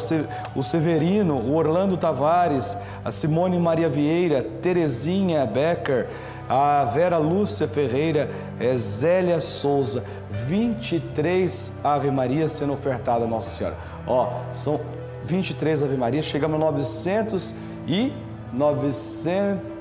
o 0.55 0.63
Severino, 0.63 1.37
o 1.37 1.55
Orlando 1.55 1.97
Tavares, 1.97 2.77
a 3.05 3.11
Simone 3.11 3.59
Maria 3.59 3.89
Vieira, 3.89 4.43
Terezinha 4.43 5.47
Becker, 5.47 6.09
a 6.49 6.85
Vera 6.85 7.19
Lúcia 7.19 7.69
Ferreira, 7.69 8.31
é 8.59 8.75
Zélia 8.75 9.41
Souza, 9.41 10.05
23 10.31 11.81
Ave 11.85 12.11
Maria 12.11 12.49
sendo 12.49 12.73
ofertada 12.73 13.25
a 13.25 13.29
Nossa 13.29 13.57
Senhora. 13.57 13.77
Ó, 14.07 14.29
são 14.53 14.81
23 15.25 15.85
Ave 15.85 15.97
Maria, 15.97 16.23
chegamos 16.23 16.57
a 16.57 16.59
900 16.59 17.55
e 17.87 18.13
900 18.53 19.73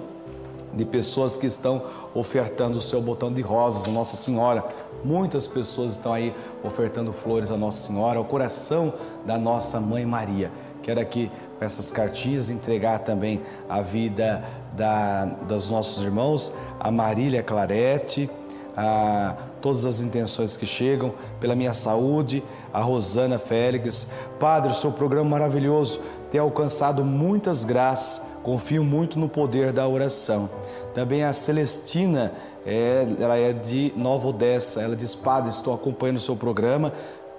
de 0.74 0.86
pessoas 0.86 1.38
que 1.38 1.48
estão 1.48 1.82
ofertando 2.14 2.78
o 2.78 2.82
seu 2.82 3.02
botão 3.02 3.32
de 3.32 3.42
rosas 3.42 3.88
a 3.88 3.92
Nossa 3.92 4.16
Senhora. 4.16 4.64
Muitas 5.04 5.48
pessoas 5.48 5.94
estão 5.94 6.14
aí 6.14 6.36
ofertando 6.64 7.14
flores 7.14 7.52
a 7.52 7.58
Nossa 7.58 7.88
Senhora, 7.88 8.20
ao 8.20 8.26
coração 8.26 8.94
da 9.26 9.38
nossa 9.38 9.80
Mãe 9.80 10.06
Maria. 10.06 10.52
Quero 10.84 11.00
aqui, 11.00 11.32
com 11.58 11.66
essas 11.66 11.92
cartinhas, 11.92 12.50
entregar 12.50 13.00
também 13.00 13.42
a 13.68 13.82
vida 13.82 14.44
da, 14.74 15.26
dos 15.26 15.70
nossos 15.70 16.04
irmãos, 16.04 16.54
a 16.80 16.92
Marília 16.92 17.42
Clarete, 17.42 18.30
a 18.76 19.36
todas 19.60 19.86
as 19.86 20.02
intenções 20.02 20.56
que 20.56 20.66
chegam, 20.66 21.14
pela 21.40 21.56
minha 21.56 21.74
saúde, 21.74 22.44
a 22.72 22.80
Rosana 22.80 23.40
Félix. 23.40 24.08
Padre, 24.40 24.74
seu 24.76 24.92
programa 24.92 25.32
maravilhoso 25.32 26.00
tem 26.30 26.40
alcançado 26.40 27.04
muitas 27.04 27.64
graças, 27.64 28.26
confio 28.44 28.84
muito 28.84 29.18
no 29.18 29.28
poder 29.28 29.72
da 29.72 29.88
oração. 29.88 30.50
Também 30.94 31.24
a 31.24 31.34
Celestina, 31.34 32.34
é, 32.66 33.08
ela 33.20 33.38
é 33.38 33.54
de 33.54 33.94
Nova 33.96 34.28
Odessa, 34.28 34.82
ela 34.82 34.96
diz, 34.96 35.16
Padre, 35.16 35.50
estou 35.50 35.74
acompanhando 35.74 36.18
o 36.18 36.22
seu 36.22 36.36
programa, 36.36 36.94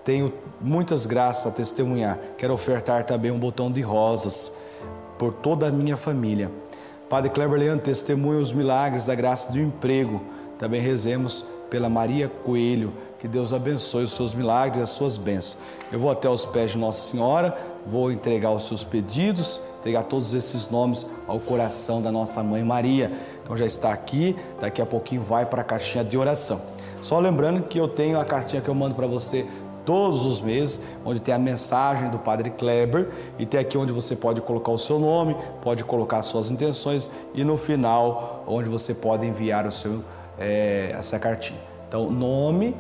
tenho 0.05 0.33
muitas 0.61 1.07
graças 1.07 1.47
a 1.47 1.55
testemunhar. 1.55 2.19
Quero 2.37 2.53
ofertar 2.55 3.05
também 3.05 3.31
um 3.31 3.39
botão 3.39 3.71
de 3.71 3.81
rosas 3.81 4.57
por 5.19 5.33
toda 5.33 5.69
a 5.69 5.71
minha 5.71 5.97
família. 5.97 6.51
Padre 7.09 7.31
Kleber 7.31 7.59
Leandro 7.59 7.85
testemunha 7.85 8.39
os 8.39 8.53
milagres 8.53 9.07
da 9.07 9.15
graça 9.15 9.51
do 9.51 9.59
emprego. 9.59 10.21
Também 10.59 10.81
rezemos 10.81 11.45
pela 11.71 11.89
Maria 11.89 12.29
Coelho. 12.29 12.93
Que 13.19 13.27
Deus 13.27 13.53
abençoe 13.53 14.05
os 14.05 14.13
seus 14.13 14.33
milagres 14.33 14.79
e 14.79 14.83
as 14.83 14.91
suas 14.91 15.17
bênçãos. 15.17 15.61
Eu 15.91 15.99
vou 15.99 16.11
até 16.11 16.29
os 16.29 16.47
pés 16.47 16.73
de 16.73 16.79
Nossa 16.79 17.11
Senhora, 17.11 17.57
vou 17.87 18.13
entregar 18.13 18.53
os 18.53 18.67
seus 18.67 18.85
pedidos, 18.85 19.61
entregar 19.81 20.05
todos 20.05 20.35
esses 20.35 20.71
nomes 20.71 21.05
ao 21.27 21.41
coração 21.41 22.01
da 22.01 22.13
nossa 22.13 22.43
mãe 22.43 22.63
Maria. 22.63 23.11
Então 23.43 23.57
já 23.57 23.67
está 23.67 23.93
aqui, 23.93 24.37
daqui 24.61 24.81
a 24.81 24.87
pouquinho 24.87 25.23
vai 25.23 25.47
para 25.47 25.63
a 25.63 25.65
caixinha 25.65 26.05
de 26.05 26.17
oração. 26.17 26.61
Só 27.01 27.19
lembrando 27.19 27.63
que 27.63 27.79
eu 27.79 27.89
tenho 27.89 28.21
a 28.21 28.25
cartinha 28.25 28.61
que 28.61 28.69
eu 28.69 28.75
mando 28.75 28.95
para 28.95 29.07
você 29.07 29.47
todos 29.89 30.27
os 30.27 30.39
meses, 30.39 30.83
onde 31.03 31.19
tem 31.19 31.35
a 31.35 31.39
mensagem 31.39 32.11
do 32.11 32.19
Padre 32.19 32.51
Kleber 32.51 33.09
e 33.39 33.47
tem 33.47 33.59
aqui 33.59 33.79
onde 33.79 33.91
você 33.91 34.15
pode 34.15 34.39
colocar 34.43 34.71
o 34.71 34.77
seu 34.77 34.99
nome, 34.99 35.35
pode 35.63 35.83
colocar 35.83 36.21
suas 36.21 36.51
intenções 36.51 37.11
e 37.33 37.43
no 37.43 37.57
final 37.57 38.45
onde 38.47 38.69
você 38.69 38.93
pode 38.93 39.25
enviar 39.25 39.67
o 39.67 39.73
seu 39.73 40.05
é, 40.39 40.93
essa 40.95 41.19
cartinha. 41.19 41.59
Então, 41.89 42.11
nome, 42.11 42.77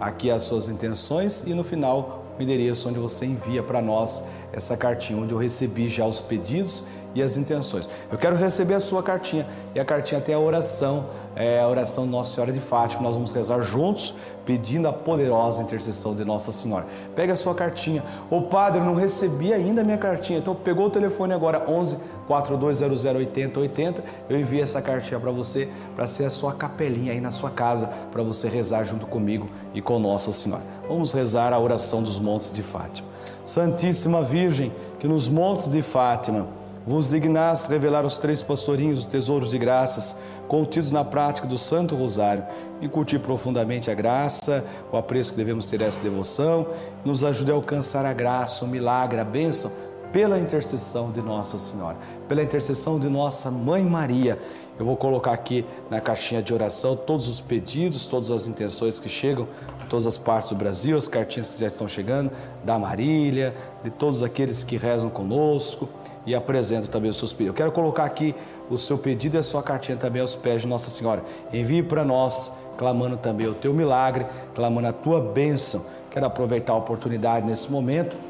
aqui 0.00 0.32
as 0.32 0.42
suas 0.42 0.68
intenções 0.68 1.44
e 1.46 1.54
no 1.54 1.62
final 1.62 2.24
o 2.36 2.42
endereço 2.42 2.88
onde 2.88 2.98
você 2.98 3.24
envia 3.24 3.62
para 3.62 3.80
nós 3.80 4.26
essa 4.52 4.76
cartinha, 4.76 5.22
onde 5.22 5.32
eu 5.32 5.38
recebi 5.38 5.88
já 5.88 6.04
os 6.04 6.20
pedidos 6.20 6.82
e 7.14 7.22
as 7.22 7.36
intenções. 7.36 7.88
Eu 8.10 8.18
quero 8.18 8.36
receber 8.36 8.74
a 8.74 8.80
sua 8.80 9.02
cartinha 9.02 9.46
e 9.74 9.80
a 9.80 9.84
cartinha 9.84 10.20
tem 10.20 10.34
a 10.34 10.38
oração, 10.38 11.06
é, 11.34 11.60
a 11.60 11.68
oração 11.68 12.06
Nossa 12.06 12.34
Senhora 12.34 12.52
de 12.52 12.60
Fátima. 12.60 13.02
Nós 13.02 13.14
vamos 13.14 13.32
rezar 13.32 13.60
juntos, 13.62 14.14
pedindo 14.44 14.88
a 14.88 14.92
poderosa 14.92 15.62
intercessão 15.62 16.14
de 16.14 16.24
Nossa 16.24 16.50
Senhora. 16.52 16.86
Pega 17.14 17.32
a 17.32 17.36
sua 17.36 17.54
cartinha. 17.54 18.02
Ô 18.30 18.42
padre, 18.42 18.80
não 18.80 18.94
recebi 18.94 19.52
ainda 19.52 19.82
a 19.82 19.84
minha 19.84 19.98
cartinha. 19.98 20.38
Então 20.38 20.54
pegou 20.54 20.86
o 20.86 20.90
telefone 20.90 21.32
agora 21.32 21.68
11 21.68 21.96
4200 22.26 23.04
8080. 23.04 24.04
Eu 24.28 24.40
envio 24.40 24.62
essa 24.62 24.80
cartinha 24.80 25.20
para 25.20 25.30
você, 25.30 25.68
para 25.94 26.06
ser 26.06 26.24
a 26.24 26.30
sua 26.30 26.52
capelinha 26.52 27.12
aí 27.12 27.20
na 27.20 27.30
sua 27.30 27.50
casa, 27.50 27.88
para 28.10 28.22
você 28.22 28.48
rezar 28.48 28.84
junto 28.84 29.06
comigo 29.06 29.48
e 29.74 29.82
com 29.82 29.98
Nossa 29.98 30.32
Senhora. 30.32 30.62
Vamos 30.88 31.12
rezar 31.12 31.52
a 31.52 31.58
oração 31.58 32.02
dos 32.02 32.18
montes 32.18 32.52
de 32.52 32.62
Fátima. 32.62 33.08
Santíssima 33.44 34.22
Virgem, 34.22 34.72
que 34.98 35.08
nos 35.08 35.28
montes 35.28 35.68
de 35.68 35.80
Fátima 35.80 36.57
vos 36.88 37.10
dignais 37.10 37.66
revelar 37.66 38.06
os 38.06 38.16
três 38.16 38.42
pastorinhos 38.42 39.00
os 39.00 39.04
tesouros 39.04 39.50
de 39.50 39.58
graças 39.58 40.18
contidos 40.48 40.90
na 40.90 41.04
prática 41.04 41.46
do 41.46 41.58
Santo 41.58 41.94
Rosário, 41.94 42.46
incutir 42.80 43.20
profundamente 43.20 43.90
a 43.90 43.94
graça, 43.94 44.64
o 44.90 44.96
apreço 44.96 45.32
que 45.32 45.36
devemos 45.36 45.66
ter 45.66 45.82
essa 45.82 46.00
devoção, 46.00 46.66
nos 47.04 47.22
ajude 47.22 47.52
a 47.52 47.54
alcançar 47.54 48.06
a 48.06 48.14
graça, 48.14 48.64
o 48.64 48.68
milagre, 48.68 49.20
a 49.20 49.24
bênção 49.24 49.70
pela 50.10 50.38
intercessão 50.38 51.12
de 51.12 51.20
Nossa 51.20 51.58
Senhora, 51.58 51.98
pela 52.26 52.42
intercessão 52.42 52.98
de 52.98 53.06
Nossa 53.06 53.50
Mãe 53.50 53.84
Maria. 53.84 54.38
Eu 54.78 54.86
vou 54.86 54.96
colocar 54.96 55.32
aqui 55.32 55.66
na 55.90 56.00
caixinha 56.00 56.42
de 56.42 56.54
oração 56.54 56.96
todos 56.96 57.28
os 57.28 57.38
pedidos, 57.38 58.06
todas 58.06 58.30
as 58.30 58.46
intenções 58.46 58.98
que 58.98 59.10
chegam 59.10 59.46
de 59.80 59.86
todas 59.88 60.06
as 60.06 60.16
partes 60.16 60.48
do 60.48 60.56
Brasil, 60.56 60.96
as 60.96 61.06
cartinhas 61.06 61.52
que 61.52 61.60
já 61.60 61.66
estão 61.66 61.86
chegando, 61.86 62.32
da 62.64 62.78
Marília, 62.78 63.54
de 63.84 63.90
todos 63.90 64.22
aqueles 64.22 64.64
que 64.64 64.78
rezam 64.78 65.10
conosco 65.10 65.86
e 66.28 66.34
apresento 66.34 66.88
também 66.88 67.08
os 67.08 67.16
seus 67.16 67.32
pedidos. 67.32 67.48
Eu 67.48 67.54
quero 67.54 67.72
colocar 67.72 68.04
aqui 68.04 68.34
o 68.68 68.76
seu 68.76 68.98
pedido 68.98 69.36
e 69.36 69.38
a 69.38 69.42
sua 69.42 69.62
cartinha 69.62 69.96
também 69.96 70.20
aos 70.20 70.36
pés 70.36 70.60
de 70.60 70.68
Nossa 70.68 70.90
Senhora. 70.90 71.24
Envie 71.50 71.82
para 71.82 72.04
nós, 72.04 72.52
clamando 72.76 73.16
também 73.16 73.46
o 73.46 73.54
teu 73.54 73.72
milagre, 73.72 74.26
clamando 74.54 74.88
a 74.88 74.92
tua 74.92 75.22
bênção. 75.22 75.86
Quero 76.10 76.26
aproveitar 76.26 76.74
a 76.74 76.76
oportunidade 76.76 77.46
nesse 77.46 77.72
momento, 77.72 78.20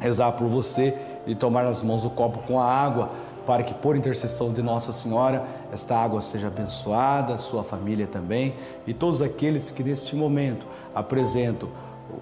rezar 0.00 0.32
por 0.32 0.48
você 0.48 0.96
e 1.28 1.34
tomar 1.36 1.62
nas 1.62 1.80
mãos 1.80 2.04
o 2.04 2.10
copo 2.10 2.40
com 2.40 2.58
a 2.58 2.64
água, 2.64 3.10
para 3.46 3.62
que, 3.62 3.72
por 3.72 3.96
intercessão 3.96 4.52
de 4.52 4.60
Nossa 4.60 4.90
Senhora, 4.90 5.44
esta 5.72 5.96
água 5.96 6.20
seja 6.20 6.48
abençoada, 6.48 7.38
sua 7.38 7.62
família 7.62 8.08
também 8.08 8.54
e 8.84 8.92
todos 8.92 9.22
aqueles 9.22 9.70
que 9.70 9.84
neste 9.84 10.16
momento 10.16 10.66
apresentam 10.92 11.68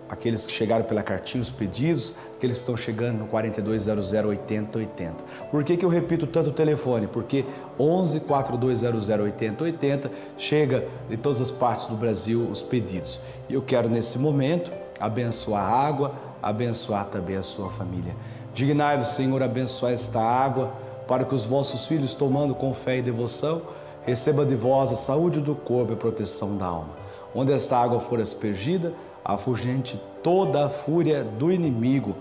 aqueles 0.09 0.47
que 0.47 0.52
chegaram 0.52 0.85
pela 0.85 1.02
cartinha, 1.02 1.40
os 1.40 1.50
pedidos, 1.50 2.14
aqueles 2.37 2.57
que 2.57 2.62
estão 2.62 2.76
chegando 2.76 3.19
no 3.19 3.26
4200 3.26 4.12
8080. 4.12 5.25
Por 5.50 5.64
que, 5.64 5.76
que 5.76 5.85
eu 5.85 5.88
repito 5.88 6.26
tanto 6.26 6.50
o 6.50 6.52
telefone? 6.52 7.07
Porque 7.07 7.45
11 7.78 8.21
4200 8.21 9.09
8080 9.09 10.11
chega 10.37 10.87
de 11.09 11.16
todas 11.16 11.40
as 11.40 11.50
partes 11.50 11.87
do 11.87 11.95
Brasil 11.95 12.49
os 12.50 12.62
pedidos. 12.62 13.21
E 13.49 13.55
eu 13.55 13.62
quero 13.62 13.88
nesse 13.88 14.19
momento 14.19 14.71
abençoar 14.99 15.62
a 15.62 15.87
água, 15.87 16.12
abençoar 16.43 17.07
também 17.07 17.37
a 17.37 17.43
sua 17.43 17.71
família. 17.71 18.14
Dignai-vos, 18.55 19.09
Senhor, 19.09 19.43
abençoar 19.43 19.93
esta 19.93 20.21
água, 20.21 20.73
para 21.07 21.25
que 21.25 21.35
os 21.35 21.45
vossos 21.45 21.87
filhos, 21.87 22.14
tomando 22.14 22.55
com 22.55 22.73
fé 22.73 22.99
e 22.99 23.02
devoção, 23.02 23.62
receba 24.05 24.47
de 24.47 24.55
vós 24.55 24.90
a 24.90 24.97
saúde 24.97 25.40
do 25.40 25.55
corpo 25.55 25.93
e 25.93 25.95
a 25.95 25.97
proteção 25.97 26.57
da 26.57 26.66
alma. 26.66 26.90
Onde 27.35 27.52
esta 27.52 27.76
água 27.76 28.00
for 28.00 28.19
aspergida, 28.21 28.95
afugente 29.26 30.00
toda 30.23 30.66
a 30.66 30.68
fúria 30.68 31.25
do 31.25 31.50
inimigo, 31.50 32.14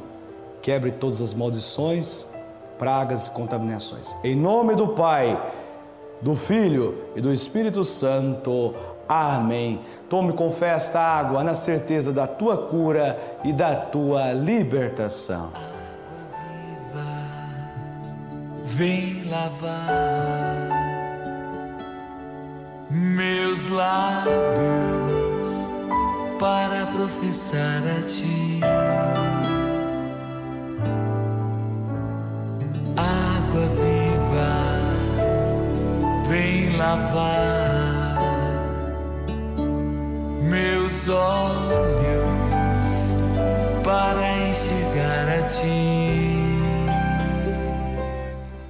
quebre 0.62 0.92
todas 0.92 1.22
as 1.22 1.34
maldições, 1.34 2.34
pragas 2.80 3.28
e 3.28 3.32
contaminações. 3.32 4.16
Em 4.24 4.36
nome 4.36 4.76
do 4.76 4.90
Pai, 4.90 5.40
do 6.22 6.36
Filho 6.36 7.06
e 7.16 7.22
do 7.22 7.32
Espírito 7.32 7.84
Santo. 7.84 8.74
Amém. 9.08 9.82
Tome 10.10 10.34
com 10.34 10.50
fé 10.50 10.70
esta 10.70 11.00
água 11.00 11.44
na 11.44 11.54
certeza 11.54 12.12
da 12.12 12.26
tua 12.26 12.58
cura 12.58 13.40
e 13.44 13.54
da 13.54 13.76
tua 13.76 14.34
libertação. 14.34 15.52
Água 15.54 15.76
viva, 16.92 17.06
vem 18.64 19.30
lavar 19.30 20.66
meus 22.90 23.70
lábios 23.70 25.25
para 26.40 26.86
professar 26.88 27.84
a 27.98 28.02
ti. 28.06 28.60
Água 32.98 33.66
viva, 33.80 34.54
vem 36.28 36.76
lavar 36.78 38.20
meus 40.44 41.08
olhos 41.10 43.16
para 43.84 44.50
enxergar 44.50 45.28
a 45.40 45.42
ti. 45.48 46.15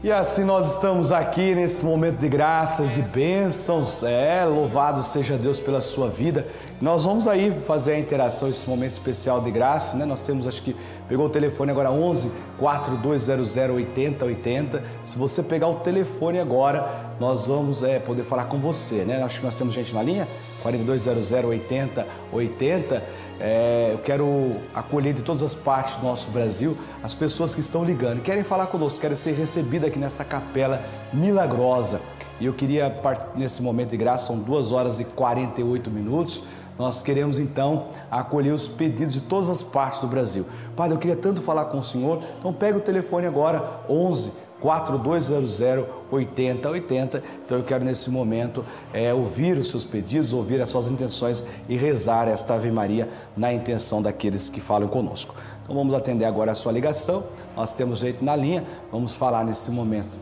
E 0.05 0.11
assim 0.11 0.43
nós 0.43 0.71
estamos 0.71 1.11
aqui 1.11 1.55
nesse 1.55 1.83
momento 1.83 2.19
de 2.19 2.29
graças, 2.29 2.93
de 2.93 3.01
bênçãos. 3.01 4.03
É, 4.03 4.45
louvado 4.45 5.01
seja 5.01 5.35
Deus 5.35 5.59
pela 5.59 5.81
sua 5.81 6.07
vida. 6.07 6.45
Nós 6.79 7.03
vamos 7.03 7.27
aí 7.27 7.51
fazer 7.65 7.93
a 7.93 7.99
interação, 7.99 8.47
esse 8.47 8.69
momento 8.69 8.91
especial 8.91 9.41
de 9.41 9.49
graça, 9.49 9.97
né? 9.97 10.05
Nós 10.05 10.21
temos, 10.21 10.45
acho 10.45 10.61
que, 10.61 10.75
pegou 11.09 11.25
o 11.25 11.29
telefone 11.29 11.71
agora 11.71 11.91
11 11.91 12.31
4200 12.59 13.57
8080. 13.57 14.83
Se 15.01 15.17
você 15.17 15.41
pegar 15.41 15.69
o 15.69 15.79
telefone 15.79 16.39
agora, 16.39 16.87
nós 17.19 17.47
vamos 17.47 17.81
é, 17.81 17.97
poder 17.97 18.25
falar 18.25 18.45
com 18.45 18.59
você, 18.59 19.03
né? 19.05 19.23
Acho 19.23 19.39
que 19.39 19.45
nós 19.45 19.55
temos 19.55 19.73
gente 19.73 19.91
na 19.91 20.03
linha, 20.03 20.27
4200 20.65 21.31
8080. 21.31 23.03
É, 23.39 23.89
eu 23.91 23.99
quero 23.99 24.55
acolher 24.73 25.13
de 25.13 25.21
todas 25.21 25.43
as 25.43 25.53
partes 25.53 25.97
do 25.97 26.03
nosso 26.03 26.29
Brasil 26.31 26.75
as 27.03 27.13
pessoas 27.13 27.53
que 27.53 27.59
estão 27.59 27.83
ligando, 27.83 28.21
querem 28.21 28.43
falar 28.43 28.67
conosco, 28.67 28.99
querem 28.99 29.15
ser 29.15 29.33
recebidas 29.33 29.89
aqui 29.89 29.99
nessa 29.99 30.23
capela 30.23 30.81
milagrosa. 31.13 32.01
E 32.39 32.45
eu 32.45 32.53
queria, 32.53 32.93
nesse 33.35 33.61
momento 33.61 33.91
de 33.91 33.97
graça, 33.97 34.27
são 34.27 34.39
2 34.39 34.71
horas 34.71 34.99
e 34.99 35.05
48 35.05 35.91
minutos, 35.91 36.41
nós 36.77 37.01
queremos 37.01 37.39
então 37.39 37.87
acolher 38.09 38.51
os 38.51 38.67
pedidos 38.67 39.13
de 39.13 39.21
todas 39.21 39.49
as 39.49 39.63
partes 39.63 40.01
do 40.01 40.07
Brasil. 40.07 40.45
Padre, 40.75 40.95
eu 40.95 40.99
queria 40.99 41.15
tanto 41.15 41.41
falar 41.41 41.65
com 41.65 41.77
o 41.77 41.83
senhor, 41.83 42.21
então 42.39 42.51
pega 42.51 42.77
o 42.77 42.81
telefone 42.81 43.27
agora, 43.27 43.81
11 43.89 44.44
4200 44.65 45.85
8080. 46.11 47.23
Então 47.45 47.59
eu 47.59 47.63
quero 47.63 47.85
nesse 47.85 48.09
momento 48.09 48.65
é, 48.91 49.13
ouvir 49.13 49.59
os 49.59 49.69
seus 49.69 49.85
pedidos, 49.85 50.33
ouvir 50.33 50.59
as 50.59 50.69
suas 50.69 50.87
intenções 50.87 51.45
e 51.69 51.77
rezar 51.77 52.27
esta 52.27 52.55
Ave 52.55 52.71
Maria 52.71 53.07
na 53.37 53.53
intenção 53.53 54.01
daqueles 54.01 54.49
que 54.49 54.59
falam 54.59 54.87
conosco. 54.87 55.35
Então 55.63 55.75
vamos 55.75 55.93
atender 55.93 56.25
agora 56.25 56.51
a 56.51 56.55
sua 56.55 56.71
ligação. 56.71 57.25
Nós 57.55 57.73
temos 57.73 57.99
jeito 57.99 58.25
na 58.25 58.35
linha, 58.35 58.63
vamos 58.91 59.13
falar 59.13 59.45
nesse 59.45 59.69
momento. 59.69 60.17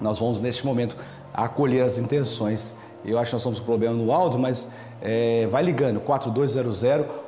Nós 0.00 0.18
vamos 0.18 0.40
neste 0.40 0.66
momento 0.66 0.96
acolher 1.32 1.84
as 1.84 1.96
intenções. 1.96 2.76
Eu 3.04 3.18
acho 3.20 3.30
que 3.30 3.34
nós 3.36 3.42
somos 3.42 3.60
problema 3.60 3.94
no 3.94 4.10
áudio, 4.10 4.40
mas 4.40 4.68
é, 5.00 5.46
vai 5.46 5.62
ligando 5.62 6.00
4200 6.00 6.82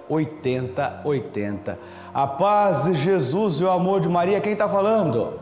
8080. 0.09 1.79
A 2.13 2.27
paz 2.27 2.83
de 2.83 2.95
Jesus 2.95 3.61
e 3.61 3.65
o 3.65 3.71
amor 3.71 4.01
de 4.01 4.09
Maria, 4.09 4.41
quem 4.41 4.55
está 4.55 4.69
falando? 4.69 5.42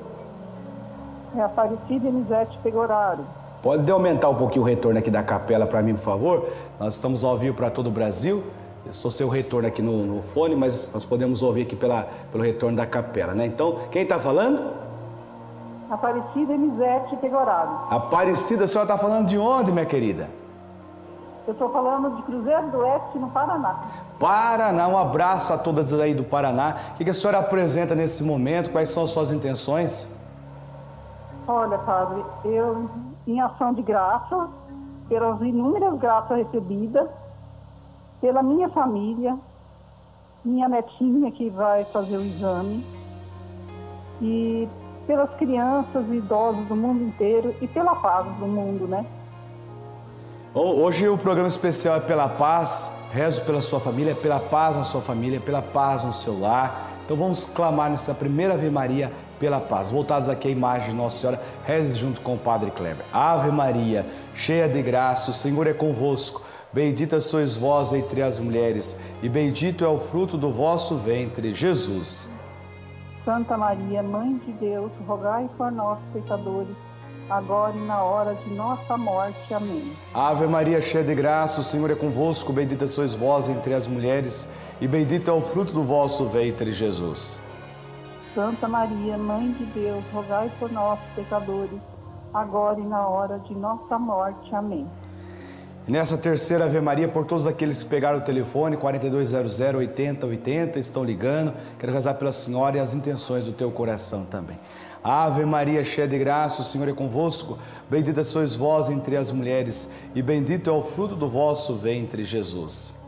É 1.36 1.42
Aparecida 1.42 2.08
Elisete 2.08 2.58
Pegoraro. 2.62 3.24
Pode 3.62 3.90
aumentar 3.90 4.28
um 4.30 4.34
pouquinho 4.34 4.64
o 4.64 4.66
retorno 4.66 4.98
aqui 4.98 5.10
da 5.10 5.22
capela 5.22 5.66
para 5.66 5.82
mim, 5.82 5.94
por 5.94 6.02
favor? 6.02 6.48
Nós 6.78 6.94
estamos 6.94 7.22
ao 7.22 7.36
vivo 7.36 7.56
para 7.56 7.70
todo 7.70 7.88
o 7.88 7.90
Brasil. 7.90 8.42
estou 8.86 9.10
sem 9.10 9.24
o 9.24 9.28
retorno 9.28 9.68
aqui 9.68 9.82
no, 9.82 10.06
no, 10.06 10.22
fone, 10.22 10.56
mas 10.56 10.90
nós 10.92 11.04
podemos 11.04 11.42
ouvir 11.42 11.62
aqui 11.62 11.76
pela, 11.76 12.08
pelo 12.32 12.42
retorno 12.42 12.76
da 12.76 12.86
capela, 12.86 13.34
né? 13.34 13.46
Então, 13.46 13.80
quem 13.90 14.02
está 14.02 14.18
falando? 14.18 14.72
Aparecida 15.90 16.52
Elisete 16.52 17.16
Pegoraro. 17.16 17.86
Aparecida, 17.90 18.64
a 18.64 18.66
senhora 18.66 18.92
está 18.92 18.98
falando 18.98 19.26
de 19.26 19.36
onde, 19.36 19.70
minha 19.70 19.86
querida? 19.86 20.28
Eu 21.46 21.52
estou 21.52 21.70
falando 21.70 22.16
de 22.16 22.22
Cruzeiro 22.22 22.70
do 22.70 22.78
Oeste, 22.78 23.18
no 23.18 23.28
Paraná. 23.30 23.80
Paraná, 24.18 24.88
um 24.88 24.96
abraço 24.96 25.52
a 25.52 25.58
todas 25.58 25.92
aí 25.92 26.14
do 26.14 26.24
Paraná. 26.24 26.76
O 26.94 27.04
que 27.04 27.10
a 27.10 27.14
senhora 27.14 27.40
apresenta 27.40 27.94
nesse 27.94 28.22
momento? 28.22 28.70
Quais 28.70 28.90
são 28.90 29.04
as 29.04 29.10
suas 29.10 29.32
intenções? 29.32 30.19
Olha, 31.52 31.78
padre, 31.78 32.24
eu, 32.44 32.88
em 33.26 33.40
ação 33.40 33.74
de 33.74 33.82
graça, 33.82 34.48
pelas 35.08 35.40
inúmeras 35.40 35.98
graças 35.98 36.36
recebidas, 36.36 37.08
pela 38.20 38.40
minha 38.40 38.68
família, 38.68 39.36
minha 40.44 40.68
netinha 40.68 41.32
que 41.32 41.50
vai 41.50 41.84
fazer 41.86 42.18
o 42.18 42.20
exame, 42.20 42.84
e 44.22 44.68
pelas 45.08 45.28
crianças 45.38 46.06
e 46.08 46.18
idosos 46.18 46.68
do 46.68 46.76
mundo 46.76 47.02
inteiro 47.02 47.52
e 47.60 47.66
pela 47.66 47.96
paz 47.96 48.26
do 48.36 48.46
mundo, 48.46 48.86
né? 48.86 49.04
Hoje 50.54 51.08
o 51.08 51.18
programa 51.18 51.48
especial 51.48 51.96
é 51.96 52.00
pela 52.00 52.28
paz, 52.28 53.08
rezo 53.12 53.44
pela 53.44 53.60
sua 53.60 53.80
família, 53.80 54.14
pela 54.14 54.38
paz 54.38 54.76
na 54.76 54.84
sua 54.84 55.00
família, 55.00 55.40
pela 55.40 55.62
paz 55.62 56.04
no 56.04 56.12
seu 56.12 56.38
lar. 56.38 56.90
Então 57.04 57.16
vamos 57.16 57.44
clamar 57.44 57.90
nessa 57.90 58.14
primeira 58.14 58.54
Ave 58.54 58.70
Maria 58.70 59.10
pela 59.40 59.58
paz. 59.58 59.90
Voltados 59.90 60.28
aqui 60.28 60.46
à 60.48 60.50
imagem 60.50 60.90
de 60.90 60.96
Nossa 60.96 61.18
Senhora, 61.18 61.42
reze 61.64 61.98
junto 61.98 62.20
com 62.20 62.34
o 62.34 62.38
Padre 62.38 62.70
Kleber. 62.70 63.04
Ave 63.12 63.50
Maria, 63.50 64.06
cheia 64.34 64.68
de 64.68 64.80
graça, 64.82 65.30
o 65.30 65.32
Senhor 65.32 65.66
é 65.66 65.72
convosco. 65.72 66.42
Bendita 66.72 67.18
sois 67.18 67.56
vós 67.56 67.92
entre 67.92 68.22
as 68.22 68.38
mulheres, 68.38 68.96
e 69.20 69.28
bendito 69.28 69.84
é 69.84 69.88
o 69.88 69.98
fruto 69.98 70.36
do 70.36 70.50
vosso 70.50 70.94
ventre, 70.94 71.52
Jesus. 71.52 72.28
Santa 73.24 73.56
Maria, 73.56 74.02
Mãe 74.02 74.38
de 74.46 74.52
Deus, 74.52 74.92
rogai 75.04 75.48
por 75.56 75.72
nós, 75.72 75.98
pecadores, 76.12 76.76
agora 77.28 77.74
e 77.76 77.80
na 77.80 78.02
hora 78.02 78.34
de 78.34 78.54
nossa 78.54 78.96
morte. 78.96 79.52
Amém. 79.52 79.90
Ave 80.14 80.46
Maria, 80.46 80.80
cheia 80.80 81.02
de 81.02 81.14
graça, 81.14 81.60
o 81.60 81.64
Senhor 81.64 81.90
é 81.90 81.94
convosco. 81.96 82.52
Bendita 82.52 82.86
sois 82.86 83.14
vós 83.14 83.48
entre 83.48 83.74
as 83.74 83.88
mulheres, 83.88 84.48
e 84.80 84.86
bendito 84.86 85.28
é 85.28 85.34
o 85.34 85.42
fruto 85.42 85.72
do 85.72 85.82
vosso 85.82 86.26
ventre, 86.26 86.70
Jesus. 86.70 87.49
Santa 88.34 88.68
Maria, 88.68 89.18
Mãe 89.18 89.52
de 89.52 89.64
Deus, 89.66 90.04
rogai 90.12 90.50
por 90.58 90.70
nós, 90.70 90.98
pecadores, 91.14 91.80
agora 92.32 92.78
e 92.78 92.84
na 92.84 93.06
hora 93.06 93.38
de 93.40 93.54
nossa 93.54 93.98
morte. 93.98 94.54
Amém. 94.54 94.86
Nessa 95.88 96.16
terceira 96.16 96.66
Ave 96.66 96.80
Maria, 96.80 97.08
por 97.08 97.24
todos 97.24 97.46
aqueles 97.46 97.82
que 97.82 97.88
pegaram 97.88 98.18
o 98.18 98.20
telefone 98.20 98.76
4200 98.76 99.60
8080, 99.60 100.78
estão 100.78 101.02
ligando, 101.02 101.52
quero 101.78 101.92
rezar 101.92 102.14
pela 102.14 102.30
Senhora 102.30 102.76
e 102.76 102.80
as 102.80 102.94
intenções 102.94 103.44
do 103.44 103.52
teu 103.52 103.70
coração 103.72 104.24
também. 104.24 104.58
Ave 105.02 105.44
Maria, 105.44 105.82
cheia 105.82 106.06
de 106.06 106.18
graça, 106.18 106.60
o 106.60 106.64
Senhor 106.64 106.88
é 106.88 106.92
convosco. 106.92 107.58
Bendita 107.90 108.22
sois 108.22 108.54
vós 108.54 108.88
entre 108.90 109.16
as 109.16 109.32
mulheres, 109.32 109.92
e 110.14 110.22
bendito 110.22 110.68
é 110.68 110.72
o 110.72 110.82
fruto 110.82 111.16
do 111.16 111.26
vosso 111.26 111.74
ventre, 111.74 112.22
Jesus. 112.22 112.99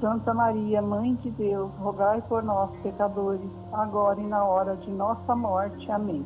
Santa 0.00 0.34
Maria, 0.34 0.82
Mãe 0.82 1.14
de 1.16 1.30
Deus, 1.30 1.70
rogai 1.78 2.22
por 2.28 2.42
nós, 2.42 2.70
pecadores, 2.82 3.48
agora 3.72 4.20
e 4.20 4.26
na 4.26 4.44
hora 4.44 4.76
de 4.76 4.90
nossa 4.90 5.34
morte. 5.34 5.90
Amém. 5.90 6.24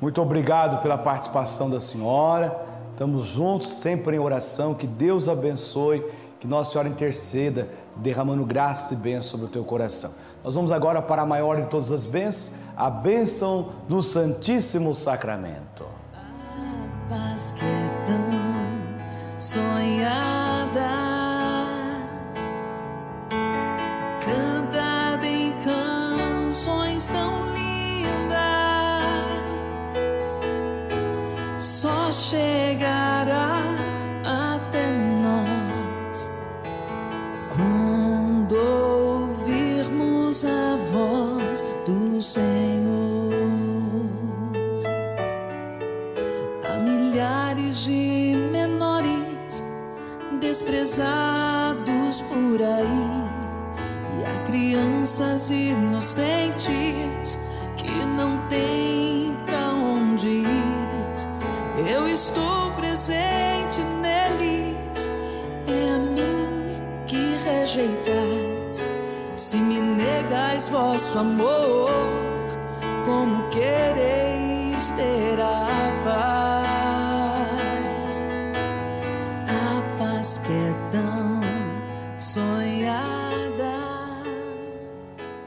Muito 0.00 0.20
obrigado 0.20 0.82
pela 0.82 0.98
participação 0.98 1.70
da 1.70 1.80
senhora. 1.80 2.54
Estamos 2.92 3.26
juntos, 3.26 3.68
sempre 3.68 4.16
em 4.16 4.18
oração. 4.18 4.74
Que 4.74 4.86
Deus 4.86 5.28
abençoe, 5.28 6.04
que 6.40 6.46
Nossa 6.46 6.72
Senhora 6.72 6.88
interceda, 6.88 7.68
derramando 7.96 8.44
graça 8.44 8.94
e 8.94 8.96
bênção 8.96 9.32
sobre 9.32 9.46
o 9.46 9.48
teu 9.48 9.64
coração. 9.64 10.12
Nós 10.44 10.54
vamos 10.54 10.70
agora 10.70 11.02
para 11.02 11.22
a 11.22 11.26
maior 11.26 11.56
de 11.56 11.66
todas 11.66 11.90
as 11.90 12.06
bênçãos, 12.06 12.58
a 12.76 12.88
bênção 12.88 13.70
do 13.88 14.02
Santíssimo 14.02 14.94
Sacramento. 14.94 15.86
A 16.14 17.08
paz 17.08 17.52
que 17.52 17.64
é 17.64 18.04
tão 18.04 19.40
sonhada 19.40 21.15
chegará 32.30 33.62
até 34.24 34.90
nós 35.22 36.30
quando 37.48 38.56
ouvirmos 38.56 40.44
a 40.44 40.76
voz 40.90 41.62
do 41.84 42.20
Senhor. 42.20 43.32
Há 46.64 46.76
milhares 46.78 47.84
de 47.84 48.34
menores 48.50 49.64
desprezados 50.40 52.22
por 52.22 52.60
aí 52.60 53.26
crianças 54.46 55.50
inocentes 55.50 57.38
que 57.76 57.90
não 58.16 58.38
têm 58.48 59.36
pra 59.44 59.70
onde 59.70 60.28
ir. 60.28 60.85
Eu 61.76 62.08
estou 62.08 62.70
presente 62.72 63.82
neles, 64.00 65.10
é 65.68 65.94
a 65.94 65.98
mim 65.98 66.80
que 67.06 67.36
rejeitais. 67.44 68.88
Se 69.34 69.58
me 69.58 69.78
negais 69.80 70.70
vosso 70.70 71.18
amor, 71.18 71.90
como 73.04 73.46
quereis 73.50 74.90
ter 74.92 75.38
a 75.38 75.92
paz? 76.02 77.42
A 79.46 79.82
paz 79.98 80.38
que 80.38 80.52
é 80.52 80.74
tão 80.90 81.42
sonhada. 82.18 82.96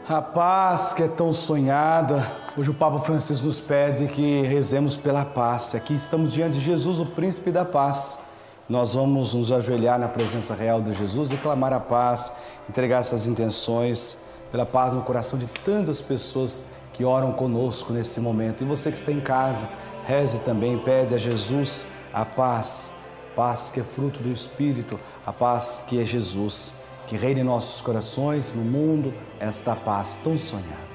A 0.07 0.21
paz 0.21 0.93
que 0.93 1.01
é 1.01 1.07
tão 1.07 1.33
sonhada. 1.33 2.38
Hoje 2.59 2.71
o 2.71 2.73
Papa 2.73 2.99
Francisco 2.99 3.45
nos 3.45 3.61
pede 3.61 4.09
que 4.09 4.41
rezemos 4.41 4.97
pela 4.97 5.23
paz. 5.23 5.73
Aqui 5.73 5.93
estamos 5.93 6.33
diante 6.33 6.55
de 6.55 6.59
Jesus, 6.59 6.99
o 6.99 7.05
príncipe 7.05 7.51
da 7.51 7.63
paz. 7.63 8.25
Nós 8.67 8.93
vamos 8.95 9.33
nos 9.33 9.49
ajoelhar 9.49 9.97
na 9.97 10.09
presença 10.09 10.53
real 10.53 10.81
de 10.81 10.91
Jesus 10.91 11.31
e 11.31 11.37
clamar 11.37 11.71
a 11.71 11.79
paz, 11.79 12.35
entregar 12.69 12.99
essas 12.99 13.25
intenções 13.25 14.17
pela 14.51 14.65
paz 14.65 14.91
no 14.91 15.01
coração 15.03 15.39
de 15.39 15.45
tantas 15.63 16.01
pessoas 16.01 16.65
que 16.91 17.05
oram 17.05 17.31
conosco 17.31 17.93
nesse 17.93 18.19
momento. 18.19 18.61
E 18.61 18.67
você 18.67 18.91
que 18.91 18.97
está 18.97 19.13
em 19.13 19.21
casa, 19.21 19.69
reze 20.05 20.39
também, 20.39 20.77
pede 20.79 21.15
a 21.15 21.17
Jesus 21.17 21.85
a 22.13 22.25
paz, 22.25 22.91
paz 23.37 23.69
que 23.73 23.79
é 23.79 23.83
fruto 23.83 24.19
do 24.19 24.33
Espírito, 24.33 24.99
a 25.25 25.31
paz 25.31 25.81
que 25.87 26.01
é 26.01 26.03
Jesus 26.03 26.73
que 27.07 27.15
reine 27.15 27.39
em 27.39 27.43
nossos 27.43 27.79
corações, 27.79 28.53
no 28.53 28.63
mundo, 28.63 29.13
esta 29.39 29.75
paz 29.75 30.19
tão 30.21 30.37
sonhada. 30.37 30.88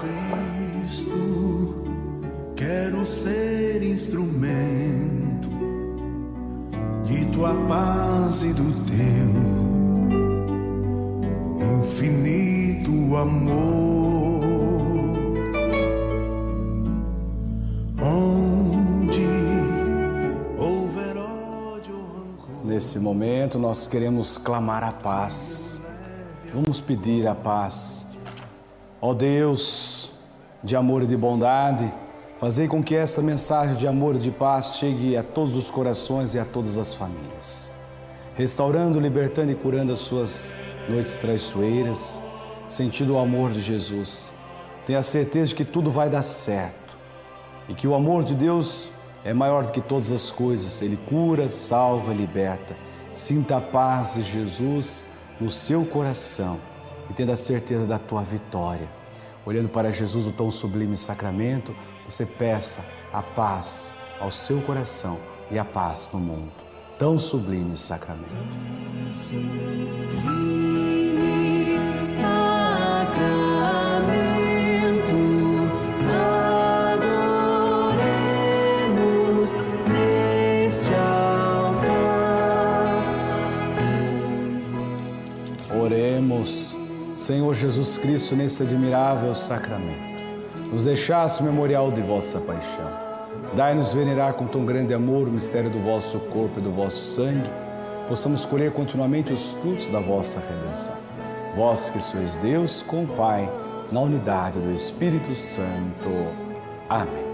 Cristo, 0.00 1.84
quero 2.56 3.04
ser 3.04 3.82
instrumento 3.82 5.48
de 7.04 7.26
tua 7.26 7.54
paz 7.66 8.42
e 8.42 8.52
do 8.52 8.72
teu 8.84 9.58
infinito 11.80 13.16
amor. 13.16 13.98
Nesse 22.64 23.00
momento, 23.00 23.58
nós 23.58 23.88
queremos 23.88 24.38
clamar 24.38 24.84
a 24.84 24.92
paz. 24.92 25.82
Vamos 26.54 26.80
pedir 26.80 27.26
a 27.26 27.34
paz. 27.34 28.07
Ó 29.00 29.14
Deus, 29.14 30.10
de 30.62 30.74
amor 30.74 31.04
e 31.04 31.06
de 31.06 31.16
bondade, 31.16 31.92
fazei 32.40 32.66
com 32.66 32.82
que 32.82 32.96
essa 32.96 33.22
mensagem 33.22 33.76
de 33.76 33.86
amor 33.86 34.16
e 34.16 34.18
de 34.18 34.32
paz 34.32 34.76
chegue 34.76 35.16
a 35.16 35.22
todos 35.22 35.54
os 35.54 35.70
corações 35.70 36.34
e 36.34 36.38
a 36.40 36.44
todas 36.44 36.78
as 36.78 36.94
famílias, 36.94 37.70
restaurando, 38.34 38.98
libertando 38.98 39.52
e 39.52 39.54
curando 39.54 39.92
as 39.92 40.00
suas 40.00 40.52
noites 40.88 41.16
traiçoeiras, 41.18 42.20
sentindo 42.66 43.14
o 43.14 43.18
amor 43.18 43.52
de 43.52 43.60
Jesus. 43.60 44.34
Tenha 44.84 45.00
certeza 45.00 45.50
de 45.50 45.54
que 45.54 45.64
tudo 45.64 45.92
vai 45.92 46.10
dar 46.10 46.22
certo 46.22 46.98
e 47.68 47.74
que 47.74 47.86
o 47.86 47.94
amor 47.94 48.24
de 48.24 48.34
Deus 48.34 48.92
é 49.24 49.32
maior 49.32 49.64
do 49.64 49.70
que 49.70 49.80
todas 49.80 50.10
as 50.10 50.28
coisas. 50.28 50.82
Ele 50.82 50.96
cura, 51.08 51.48
salva, 51.48 52.12
liberta. 52.12 52.76
Sinta 53.12 53.58
a 53.58 53.60
paz 53.60 54.14
de 54.14 54.24
Jesus 54.24 55.04
no 55.40 55.50
seu 55.50 55.84
coração 55.84 56.58
e 57.10 57.12
tenha 57.12 57.32
a 57.32 57.36
certeza 57.36 57.86
da 57.86 57.98
tua 57.98 58.22
vitória. 58.22 58.88
Olhando 59.44 59.68
para 59.68 59.90
Jesus, 59.90 60.26
o 60.26 60.32
tão 60.32 60.50
sublime 60.50 60.96
sacramento, 60.96 61.74
você 62.04 62.26
peça 62.26 62.84
a 63.12 63.22
paz 63.22 63.94
ao 64.20 64.30
seu 64.30 64.60
coração 64.60 65.18
e 65.50 65.58
a 65.58 65.64
paz 65.64 66.10
no 66.12 66.20
mundo. 66.20 66.52
Tão 66.98 67.18
sublime 67.18 67.76
sacramento. 67.76 68.34
Jesus 87.88 87.96
Cristo, 87.96 88.36
nesse 88.36 88.62
admirável 88.62 89.34
sacramento, 89.34 90.18
nos 90.70 90.84
deixasse 90.84 91.40
o 91.40 91.44
memorial 91.44 91.90
de 91.90 92.02
vossa 92.02 92.38
paixão. 92.38 92.90
Dai-nos 93.54 93.94
venerar 93.94 94.34
com 94.34 94.46
tão 94.46 94.66
grande 94.66 94.92
amor 94.92 95.26
o 95.26 95.30
mistério 95.30 95.70
do 95.70 95.78
vosso 95.78 96.18
corpo 96.18 96.58
e 96.58 96.62
do 96.62 96.70
vosso 96.70 97.06
sangue, 97.06 97.48
possamos 98.06 98.44
colher 98.44 98.72
continuamente 98.72 99.32
os 99.32 99.52
frutos 99.52 99.88
da 99.88 100.00
vossa 100.00 100.38
redenção. 100.38 100.94
Vós 101.56 101.88
que 101.88 101.98
sois 101.98 102.36
Deus 102.36 102.82
com 102.82 103.04
o 103.04 103.08
Pai, 103.08 103.50
na 103.90 104.00
unidade 104.00 104.58
do 104.58 104.74
Espírito 104.74 105.34
Santo. 105.34 106.10
Amém. 106.90 107.24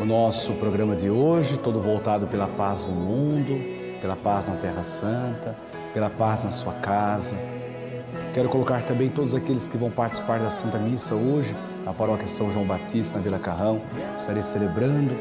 O 0.00 0.04
nosso 0.04 0.52
programa 0.52 0.94
de 0.94 1.10
hoje, 1.10 1.58
todo 1.58 1.80
voltado 1.80 2.28
pela 2.28 2.46
paz 2.46 2.86
no 2.86 2.94
mundo, 2.94 4.00
pela 4.00 4.14
paz 4.14 4.46
na 4.46 4.54
Terra 4.54 4.84
Santa, 4.84 5.56
pela 5.92 6.08
paz 6.08 6.44
na 6.44 6.52
sua 6.52 6.74
casa 6.74 7.63
Quero 8.34 8.48
colocar 8.48 8.82
também 8.82 9.08
todos 9.08 9.32
aqueles 9.32 9.68
que 9.68 9.78
vão 9.78 9.92
participar 9.92 10.40
da 10.40 10.50
Santa 10.50 10.76
Missa 10.76 11.14
hoje, 11.14 11.54
na 11.84 11.92
paróquia 11.92 12.26
São 12.26 12.52
João 12.52 12.64
Batista, 12.64 13.16
na 13.16 13.22
Vila 13.22 13.38
Carrão. 13.38 13.80
Estarei 14.18 14.42
celebrando 14.42 15.14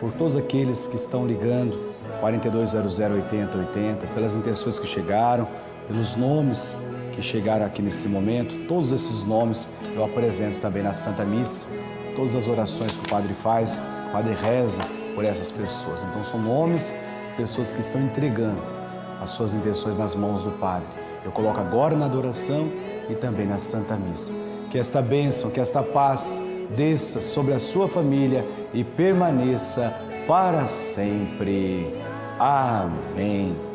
por 0.00 0.10
todos 0.10 0.36
aqueles 0.36 0.88
que 0.88 0.96
estão 0.96 1.24
ligando 1.24 1.78
4200 2.18 2.98
8080, 2.98 4.06
pelas 4.08 4.34
intenções 4.34 4.76
que 4.76 4.88
chegaram, 4.88 5.46
pelos 5.86 6.16
nomes 6.16 6.76
que 7.14 7.22
chegaram 7.22 7.64
aqui 7.64 7.80
nesse 7.80 8.08
momento. 8.08 8.66
Todos 8.66 8.90
esses 8.90 9.22
nomes 9.22 9.68
eu 9.94 10.04
apresento 10.04 10.58
também 10.58 10.82
na 10.82 10.92
Santa 10.92 11.24
Missa. 11.24 11.68
Todas 12.16 12.34
as 12.34 12.48
orações 12.48 12.90
que 12.90 13.06
o 13.06 13.08
Padre 13.08 13.34
faz, 13.34 13.80
o 14.08 14.10
Padre 14.10 14.34
reza 14.34 14.82
por 15.14 15.24
essas 15.24 15.52
pessoas. 15.52 16.02
Então 16.02 16.24
são 16.24 16.42
nomes, 16.42 16.92
pessoas 17.36 17.70
que 17.70 17.80
estão 17.80 18.00
entregando 18.00 18.60
as 19.22 19.30
suas 19.30 19.54
intenções 19.54 19.96
nas 19.96 20.16
mãos 20.16 20.42
do 20.42 20.50
Padre. 20.50 21.07
Eu 21.24 21.30
coloco 21.30 21.60
agora 21.60 21.96
na 21.96 22.06
adoração 22.06 22.68
e 23.08 23.14
também 23.14 23.46
na 23.46 23.58
Santa 23.58 23.96
Missa. 23.96 24.32
Que 24.70 24.78
esta 24.78 25.00
bênção, 25.00 25.50
que 25.50 25.60
esta 25.60 25.82
paz 25.82 26.40
desça 26.76 27.20
sobre 27.20 27.54
a 27.54 27.58
sua 27.58 27.88
família 27.88 28.44
e 28.74 28.84
permaneça 28.84 29.94
para 30.26 30.66
sempre. 30.66 31.94
Amém. 32.38 33.67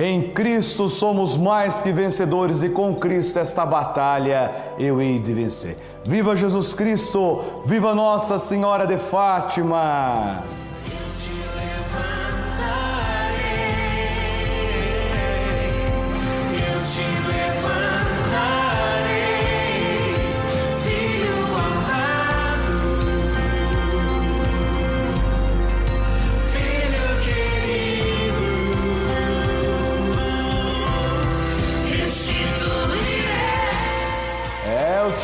Em 0.00 0.30
Cristo 0.30 0.88
somos 0.88 1.36
mais 1.36 1.82
que 1.82 1.90
vencedores 1.90 2.62
e 2.62 2.68
com 2.68 2.94
Cristo 2.94 3.40
esta 3.40 3.66
batalha 3.66 4.74
eu 4.78 5.02
hei 5.02 5.18
de 5.18 5.32
vencer. 5.32 5.76
Viva 6.04 6.36
Jesus 6.36 6.72
Cristo! 6.72 7.40
Viva 7.66 7.96
Nossa 7.96 8.38
Senhora 8.38 8.86
de 8.86 8.96
Fátima! 8.96 10.44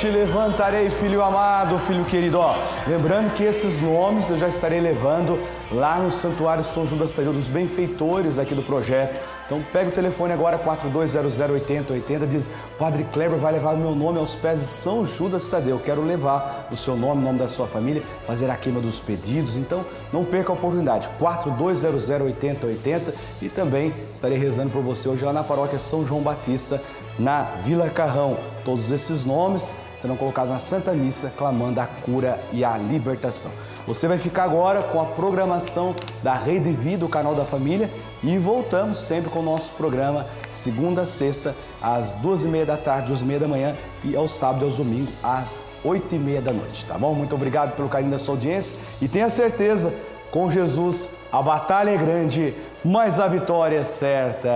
Te 0.05 0.11
levantarei, 0.11 0.91
filho 0.91 1.23
amado, 1.23 1.79
filho 1.79 2.05
querido. 2.05 2.39
Ó, 2.39 2.55
lembrando 2.87 3.33
que 3.33 3.43
esses 3.43 3.81
nomes 3.81 4.29
eu 4.29 4.37
já 4.37 4.49
estarei 4.49 4.79
levando 4.79 5.43
lá 5.73 5.97
no 5.97 6.11
Santuário 6.13 6.63
São 6.63 6.87
Judas 6.87 7.15
Tadeu, 7.15 7.33
dos 7.33 7.49
benfeitores 7.49 8.39
aqui 8.39 8.55
do 8.55 8.61
projeto. 8.61 9.19
Então 9.47 9.63
pega 9.73 9.91
o 9.91 9.93
telefone 9.93 10.33
agora, 10.33 10.59
42008080, 10.59 12.27
diz, 12.27 12.49
Padre 12.79 13.05
Kleber 13.13 13.39
vai 13.39 13.53
levar 13.53 13.75
o 13.75 13.77
meu 13.77 13.95
nome 13.95 14.19
aos 14.19 14.35
pés 14.35 14.61
de 14.61 14.67
São 14.67 15.07
Judas 15.07 15.47
Tadeu. 15.49 15.79
Quero 15.79 16.03
levar 16.03 16.69
o 16.73 16.77
seu 16.77 16.97
nome, 16.97 17.21
o 17.21 17.25
nome 17.25 17.39
da 17.39 17.47
sua 17.49 17.67
família, 17.67 18.03
fazer 18.27 18.51
a 18.51 18.57
queima 18.57 18.81
dos 18.81 19.01
pedidos. 19.01 19.55
Então 19.57 19.85
não 20.11 20.25
perca 20.25 20.51
a 20.51 20.55
oportunidade, 20.55 21.11
42008080 21.21 23.13
e 23.43 23.51
também 23.51 23.93
estarei 24.15 24.39
rezando 24.39 24.71
por 24.71 24.83
você 24.83 25.09
hoje 25.09 25.25
lá 25.25 25.33
na 25.33 25.45
paróquia 25.45 25.79
São 25.79 26.07
João 26.07 26.23
Batista, 26.23 26.81
na 27.19 27.43
Vila 27.65 27.91
Carrão. 27.91 28.39
Todos 28.65 28.91
esses 28.91 29.27
nomes 29.27 29.75
serão 29.95 30.17
colocados 30.17 30.51
na 30.51 30.59
Santa 30.59 30.93
Missa, 30.93 31.31
clamando 31.37 31.81
a 31.81 31.87
cura 31.87 32.41
e 32.51 32.65
a 32.65 32.79
libertação. 32.79 33.51
Você 33.87 34.09
vai 34.09 34.17
ficar 34.19 34.45
agora 34.45 34.83
com 34.83 35.01
a 35.01 35.05
programação 35.05 35.95
da 36.23 36.35
Rede 36.35 36.73
Vida, 36.73 37.05
o 37.05 37.09
canal 37.09 37.35
da 37.35 37.45
família, 37.45 37.91
e 38.23 38.39
voltamos 38.39 38.99
sempre 38.99 39.31
com 39.31 39.41
o 39.41 39.43
nosso 39.43 39.73
programa, 39.73 40.27
segunda 40.53 41.03
a 41.03 41.07
sexta, 41.07 41.55
às 41.83 42.15
duas 42.15 42.45
e 42.45 42.49
meia 42.49 42.65
da 42.65 42.77
tarde, 42.79 43.09
duas 43.09 43.21
e 43.21 43.25
meia 43.25 43.41
da 43.41 43.49
manhã, 43.49 43.77
e 44.03 44.17
ao 44.17 44.27
sábado 44.27 44.65
e 44.65 44.69
aos 44.69 44.79
domingos, 44.79 45.13
às 45.23 45.67
oito 45.85 46.15
e 46.15 46.19
meia 46.19 46.41
da 46.41 46.53
noite, 46.53 46.87
tá 46.87 46.97
bom? 46.97 47.15
Muito 47.15 47.35
obrigado 47.35 47.77
pelo 47.77 47.89
carinho 47.89 48.11
da 48.11 48.19
sua 48.19 48.35
audiência 48.35 48.79
e 49.03 49.09
tenha 49.09 49.29
certeza 49.29 49.93
Com 50.35 50.51
Jesus, 50.51 51.09
a 51.31 51.41
batalha 51.41 51.91
é 51.91 51.97
grande, 51.97 52.55
mas 52.85 53.21
a 53.21 53.29
vitória 53.29 53.79
é 53.79 53.83
certa. 53.83 54.51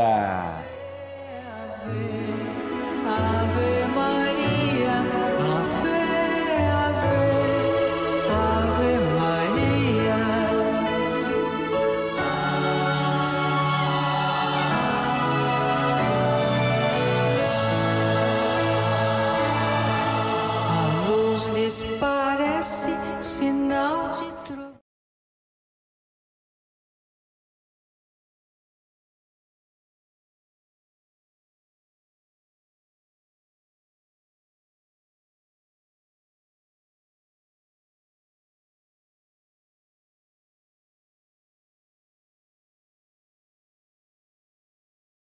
Ave 1.86 2.37
A 21.68 22.36
luz 22.38 23.57